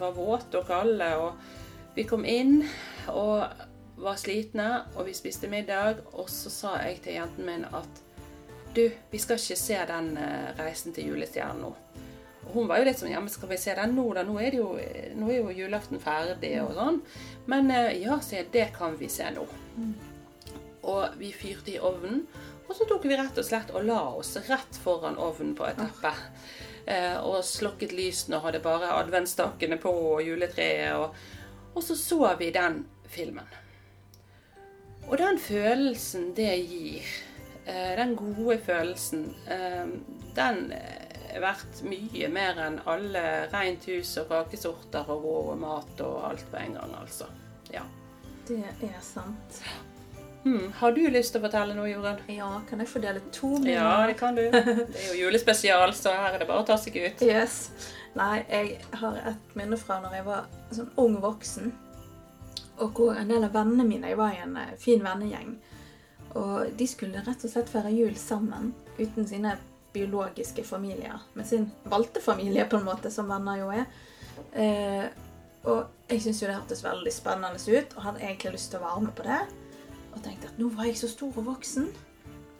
var 0.00 0.16
våte 0.18 0.60
og 0.60 0.68
kalde, 0.68 1.08
og 1.16 1.96
vi 1.96 2.04
kom 2.04 2.28
inn 2.28 2.66
og 3.14 3.46
var 3.96 4.20
slitne, 4.20 4.68
og 4.92 5.08
vi 5.08 5.16
spiste 5.16 5.48
middag, 5.48 6.04
og 6.12 6.28
så 6.28 6.52
sa 6.52 6.76
jeg 6.84 7.00
til 7.04 7.16
jenten 7.16 7.48
min 7.48 7.64
at 7.72 8.04
du, 8.74 8.88
vi 9.10 9.18
skal 9.22 9.38
ikke 9.38 9.56
se 9.56 9.76
den 9.88 10.16
eh, 10.18 10.48
reisen 10.58 10.92
til 10.92 11.14
julestjernen 11.14 11.62
nå. 11.62 11.72
Hun 12.52 12.68
var 12.68 12.80
jo 12.80 12.88
litt 12.88 13.00
sånn 13.00 13.12
Ja, 13.12 13.20
men 13.22 13.32
skal 13.32 13.50
vi 13.50 13.58
se 13.60 13.74
den 13.76 13.94
nå, 13.96 14.06
da? 14.16 14.24
Nå 14.26 14.36
er, 14.42 14.56
jo, 14.58 14.74
nå 15.18 15.30
er 15.30 15.38
jo 15.40 15.54
julaften 15.54 16.02
ferdig 16.02 16.56
og 16.62 16.74
sånn. 16.76 17.00
Men 17.50 17.70
eh, 17.72 17.94
ja, 18.04 18.18
se, 18.24 18.44
det 18.52 18.70
kan 18.76 18.98
vi 19.00 19.08
se 19.12 19.30
nå. 19.34 19.46
Og 20.84 21.16
vi 21.20 21.32
fyrte 21.32 21.74
i 21.74 21.80
ovnen. 21.80 22.24
Og 22.68 22.76
så 22.76 22.86
tok 22.88 23.04
vi 23.08 23.16
rett 23.16 23.38
og 23.40 23.46
slett 23.46 23.72
og 23.76 23.84
la 23.88 24.00
oss 24.16 24.36
rett 24.48 24.78
foran 24.84 25.18
ovnen 25.20 25.52
på 25.56 25.66
et 25.68 25.80
teppe. 25.80 26.14
Eh, 26.86 27.16
og 27.24 27.40
slokket 27.46 27.94
lysene 27.96 28.38
og 28.38 28.48
hadde 28.48 28.62
bare 28.64 28.92
adventsstakene 28.98 29.78
på 29.80 29.92
og 30.14 30.24
juletreet. 30.24 30.96
Og, 31.00 31.14
og 31.74 31.84
så 31.84 31.96
så 31.98 32.34
vi 32.40 32.50
den 32.54 32.82
filmen. 33.08 33.48
Og 35.04 35.18
den 35.20 35.38
følelsen 35.38 36.32
det 36.36 36.52
gir, 36.64 37.08
eh, 37.66 37.92
den 37.96 38.16
gode 38.16 38.58
følelsen, 38.64 39.34
eh, 39.48 39.86
den 40.36 40.72
verdt 41.42 41.82
mye 41.88 42.28
mer 42.32 42.60
enn 42.66 42.78
alle 42.90 43.24
rent 43.52 43.88
hus 43.90 44.12
og 44.22 44.28
kakesorter 44.30 45.08
og 45.10 45.24
god 45.24 45.58
mat 45.62 46.04
og 46.04 46.20
alt 46.30 46.46
på 46.50 46.60
en 46.60 46.78
gang, 46.78 46.94
altså. 47.00 47.26
Ja. 47.72 47.82
Det 48.46 48.60
er 48.86 49.02
sant. 49.02 49.62
Hmm, 50.44 50.72
har 50.76 50.92
du 50.92 51.00
lyst 51.08 51.32
til 51.32 51.40
å 51.40 51.46
fortelle 51.46 51.72
noe, 51.72 51.88
Jorunn? 51.88 52.18
Ja, 52.28 52.50
kan 52.68 52.82
jeg 52.82 52.90
fordele 52.90 53.22
to 53.32 53.54
minner? 53.54 53.78
Ja, 53.78 53.92
det 54.10 54.18
kan 54.20 54.36
du. 54.36 54.42
Det 54.52 55.00
er 55.00 55.06
jo 55.08 55.22
julespesial, 55.22 55.94
så 55.96 56.12
her 56.12 56.34
er 56.34 56.42
det 56.42 56.48
bare 56.50 56.60
å 56.60 56.66
ta 56.68 56.76
seg 56.76 56.98
ut. 57.00 57.24
Yes. 57.24 57.70
Nei, 58.14 58.42
jeg 58.50 58.76
har 59.00 59.16
et 59.32 59.56
minne 59.56 59.78
fra 59.80 60.02
når 60.02 60.18
jeg 60.18 60.26
var 60.26 60.50
sånn 60.76 60.90
ung 61.00 61.16
voksen. 61.24 61.72
Og 62.84 62.92
hvor 62.92 63.16
en 63.16 63.30
del 63.30 63.46
av 63.46 63.54
vennene 63.54 63.86
mine 63.86 64.10
Jeg 64.10 64.18
var 64.18 64.34
i 64.34 64.42
en 64.42 64.56
eh, 64.58 64.74
fin 64.82 65.00
vennegjeng. 65.00 65.54
Og 66.36 66.74
de 66.76 66.86
skulle 66.90 67.22
rett 67.24 67.46
og 67.46 67.52
slett 67.52 67.70
feire 67.70 67.92
jul 67.94 68.16
sammen 68.18 68.72
uten 68.98 69.26
sine 69.30 69.56
biologiske 69.94 70.64
familier. 70.66 71.20
Med 71.38 71.46
sin 71.46 71.68
valgte 71.90 72.20
familie, 72.20 72.66
på 72.70 72.80
en 72.80 72.88
måte, 72.88 73.10
som 73.10 73.30
venner 73.30 73.60
jo 73.62 73.70
er. 73.74 73.84
Eh, 74.52 75.06
og 75.64 76.10
jeg 76.10 76.22
syntes 76.22 76.42
jo 76.42 76.48
det 76.50 76.56
hørtes 76.58 76.84
veldig 76.84 77.12
spennende 77.14 77.78
ut, 77.78 77.94
og 77.96 78.08
hadde 78.08 78.24
egentlig 78.24 78.56
lyst 78.56 78.72
til 78.72 78.82
å 78.82 78.84
være 78.84 79.04
med 79.06 79.14
på 79.16 79.26
det. 79.28 79.40
Og 80.14 80.22
tenkte 80.24 80.50
at 80.50 80.58
nå 80.60 80.68
var 80.74 80.90
jeg 80.90 81.00
så 81.00 81.10
stor 81.10 81.40
og 81.40 81.48
voksen. 81.48 81.88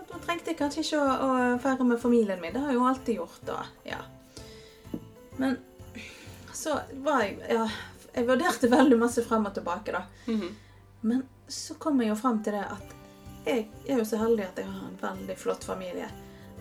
At 0.01 0.11
nå 0.11 0.21
trengte 0.25 0.53
jeg 0.53 0.61
kanskje 0.61 0.85
ikke 0.87 1.03
å, 1.03 1.15
å 1.15 1.59
feire 1.63 1.89
med 1.89 2.03
familien 2.03 2.43
min. 2.43 2.55
Det 2.55 2.63
har 2.63 2.73
jeg 2.73 2.81
jo 2.81 2.89
alltid 2.89 3.21
gjort. 3.21 3.45
da, 3.51 3.61
ja. 3.89 4.01
Men 5.37 5.59
så 6.55 6.79
var 7.05 7.25
jeg 7.27 7.39
Ja, 7.51 7.69
jeg 8.15 8.29
vurderte 8.29 8.71
veldig 8.71 8.99
masse 8.99 9.25
frem 9.27 9.47
og 9.51 9.55
tilbake, 9.55 9.93
da. 9.93 10.05
Mhm. 10.31 10.61
Men 11.05 11.25
så 11.49 11.75
kom 11.77 12.01
jeg 12.01 12.09
jo 12.09 12.17
frem 12.17 12.39
til 12.43 12.57
det 12.57 12.65
at 12.65 12.93
jeg 13.45 13.67
er 13.85 13.99
jo 13.99 14.05
så 14.09 14.17
heldig 14.23 14.47
at 14.47 14.61
jeg 14.63 14.71
har 14.71 14.85
en 14.87 15.01
veldig 15.03 15.35
flott 15.37 15.65
familie. 15.65 16.07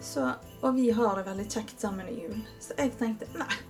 Så, 0.03 0.25
og 0.61 0.75
vi 0.75 0.89
har 0.91 1.15
det 1.15 1.27
veldig 1.29 1.45
kjekt 1.47 1.79
sammen 1.79 2.09
i 2.11 2.17
jul. 2.25 2.39
Så 2.59 2.75
jeg 2.77 2.91
tenkte 2.99 3.29
nei, 3.39 3.61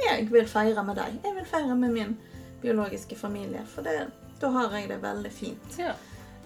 jeg 0.00 0.26
vil 0.32 0.48
feire 0.48 0.84
med 0.84 0.98
deg. 1.00 1.16
Jeg 1.24 1.36
vil 1.38 1.46
feire 1.48 1.76
med 1.78 1.94
min 1.94 2.16
biologiske 2.60 3.16
familie. 3.16 3.62
For 3.68 3.86
det, 3.86 4.10
da 4.40 4.50
har 4.56 4.76
jeg 4.76 4.90
det 4.90 5.00
veldig 5.02 5.32
fint. 5.32 5.78
Ja. 5.80 5.94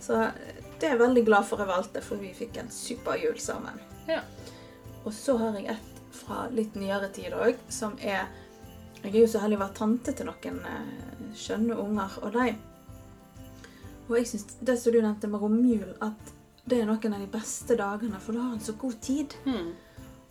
Så 0.00 0.20
det 0.78 0.86
er 0.86 0.94
jeg 0.94 1.02
veldig 1.02 1.24
glad 1.26 1.48
for 1.48 1.62
jeg 1.62 1.70
valgte, 1.70 2.02
for 2.04 2.22
vi 2.22 2.30
fikk 2.36 2.60
en 2.62 2.70
super 2.70 3.18
jul 3.18 3.38
sammen. 3.40 3.82
Ja. 4.06 4.20
Og 5.04 5.12
så 5.14 5.36
har 5.40 5.58
jeg 5.58 5.74
et 5.74 5.90
fra 6.14 6.46
litt 6.54 6.76
nyere 6.78 7.10
tid 7.14 7.34
òg, 7.34 7.58
som 7.68 7.98
er 8.00 8.26
Jeg 9.04 9.12
er 9.12 9.20
jo 9.20 9.28
så 9.28 9.40
heldig 9.42 9.58
å 9.58 9.60
være 9.60 9.76
tante 9.76 10.12
til 10.16 10.30
noen 10.30 10.62
eh, 10.64 11.26
skjønne 11.36 11.74
unger, 11.76 12.14
og 12.22 12.32
de 12.32 12.54
Og 14.08 14.14
jeg 14.16 14.28
syns 14.30 14.46
det 14.60 14.78
som 14.80 14.94
du 14.94 15.00
nevnte 15.02 15.28
med 15.28 15.42
romjul, 15.42 15.90
at 16.00 16.32
det 16.64 16.80
er 16.80 16.88
noen 16.88 17.16
av 17.16 17.20
de 17.20 17.28
beste 17.28 17.76
dagene, 17.76 18.20
for 18.20 18.36
da 18.36 18.46
har 18.46 18.56
en 18.56 18.64
så 18.64 18.72
god 18.80 19.00
tid. 19.04 19.36
Mm. 19.44 19.72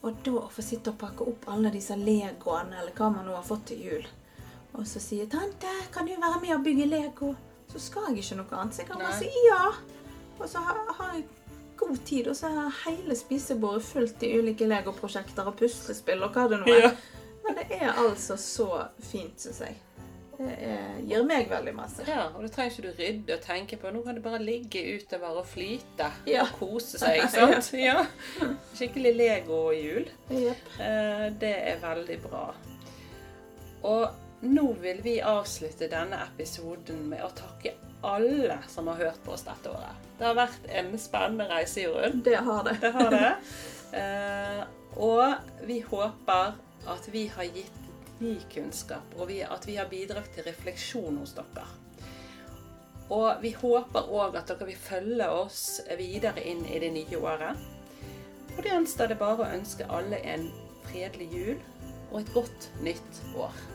Og 0.03 0.19
da 0.25 0.33
å 0.41 0.49
få 0.51 0.65
sitte 0.65 0.91
og 0.91 0.99
pakke 0.99 1.27
opp 1.29 1.47
alle 1.53 1.71
disse 1.73 1.95
legoene, 1.99 2.79
eller 2.81 2.95
hva 2.97 3.09
man 3.13 3.27
nå 3.27 3.35
har 3.37 3.45
fått 3.47 3.69
til 3.71 3.83
jul, 3.87 4.07
og 4.73 4.87
så 4.89 4.99
sier 4.99 5.29
'Tante, 5.29 5.69
kan 5.93 6.05
du 6.05 6.15
være 6.17 6.41
med 6.41 6.55
og 6.55 6.63
bygge 6.63 6.85
Lego?' 6.85 7.35
Så 7.73 7.79
skal 7.79 8.09
jeg 8.09 8.17
ikke 8.23 8.35
noe 8.35 8.57
annet. 8.59 8.75
Så 8.75 8.81
jeg 8.81 8.87
kan 8.89 8.99
bare 8.99 9.17
si 9.17 9.29
ja. 9.47 9.71
Og 10.39 10.49
så 10.49 10.59
har, 10.59 10.77
har 10.97 11.13
jeg 11.15 11.23
god 11.77 11.97
tid, 12.05 12.27
og 12.27 12.35
så 12.35 12.47
er 12.47 12.75
hele 12.85 13.15
spisebordet 13.15 13.83
fullt 13.83 14.23
i 14.23 14.29
ulike 14.37 14.67
legoprosjekter 14.67 15.47
og 15.49 15.55
puslespill 15.57 16.21
og 16.23 16.35
hva 16.35 16.47
det 16.51 16.59
nå 16.61 16.69
er. 16.69 16.83
Ja. 16.83 16.91
Men 17.45 17.57
det 17.59 17.79
er 17.79 17.97
altså 17.97 18.37
så 18.37 18.67
fint, 18.99 19.41
syns 19.41 19.61
jeg. 19.65 19.79
Det 20.37 20.53
er, 20.65 20.95
gir 21.05 21.23
meg 21.29 21.49
veldig 21.51 21.73
masse. 21.77 22.03
Ja, 22.07 22.23
og 22.33 22.41
da 22.41 22.47
trenger 22.49 22.71
ikke 22.73 22.87
du 22.87 23.01
rydde 23.03 23.35
og 23.37 23.41
tenke 23.45 23.77
på 23.77 23.91
Nå 23.93 24.01
kan 24.05 24.15
det 24.17 24.23
bare 24.25 24.39
ligge 24.41 24.81
utover 24.97 25.37
og 25.43 25.45
flyte 25.45 26.07
Ja. 26.27 26.41
og 26.41 26.55
kose 26.59 26.97
seg. 26.99 27.21
sant? 27.29 27.69
Ja. 27.83 27.99
Skikkelig 28.73 29.13
Lego-jul. 29.19 30.09
Jepp. 30.33 30.67
Eh, 30.81 31.27
Det 31.39 31.53
er 31.73 31.77
veldig 31.83 32.19
bra. 32.25 32.47
Og 33.83 34.43
nå 34.43 34.65
vil 34.81 34.99
vi 35.03 35.17
avslutte 35.23 35.87
denne 35.91 36.17
episoden 36.25 37.05
med 37.11 37.21
å 37.23 37.29
takke 37.37 37.75
alle 38.03 38.57
som 38.67 38.87
har 38.91 38.97
hørt 38.99 39.21
på 39.23 39.31
oss 39.37 39.45
dette 39.47 39.69
året. 39.71 40.01
Det 40.19 40.25
har 40.27 40.35
vært 40.35 40.65
en 40.75 40.89
spennende 40.99 41.45
reise, 41.51 41.85
Jorunn. 41.85 42.19
Det 42.25 42.35
har 42.43 42.63
det. 42.67 42.77
Det 42.81 42.91
har 42.97 43.09
det. 43.13 43.31
Eh, 43.93 44.63
og 44.97 45.35
vi 45.69 45.75
håper 45.85 46.55
at 46.89 47.03
vi 47.13 47.27
har 47.29 47.43
gitt 47.45 47.75
ny 48.23 48.37
kunnskap, 48.53 49.15
og 49.19 49.31
at 49.31 49.67
vi 49.67 49.77
har 49.77 49.89
bidratt 49.91 50.31
til 50.35 50.47
refleksjon 50.47 51.19
hos 51.21 51.35
dere. 51.37 51.67
Og 53.13 53.43
vi 53.43 53.51
håper 53.53 54.09
òg 54.15 54.37
at 54.39 54.49
dere 54.49 54.69
vil 54.71 54.79
følge 54.79 55.27
oss 55.29 55.81
videre 55.99 56.43
inn 56.47 56.63
i 56.65 56.79
det 56.81 56.93
nye 56.95 57.19
året. 57.19 57.59
Og 58.53 58.61
det 58.61 58.71
gjenstår 58.71 59.11
det 59.11 59.19
bare 59.19 59.43
å 59.43 59.53
ønske 59.57 59.89
alle 59.91 60.21
en 60.29 60.47
fredelig 60.87 61.29
jul 61.33 61.61
og 62.11 62.19
et 62.21 62.33
godt 62.33 62.69
nytt 62.85 63.23
år. 63.35 63.72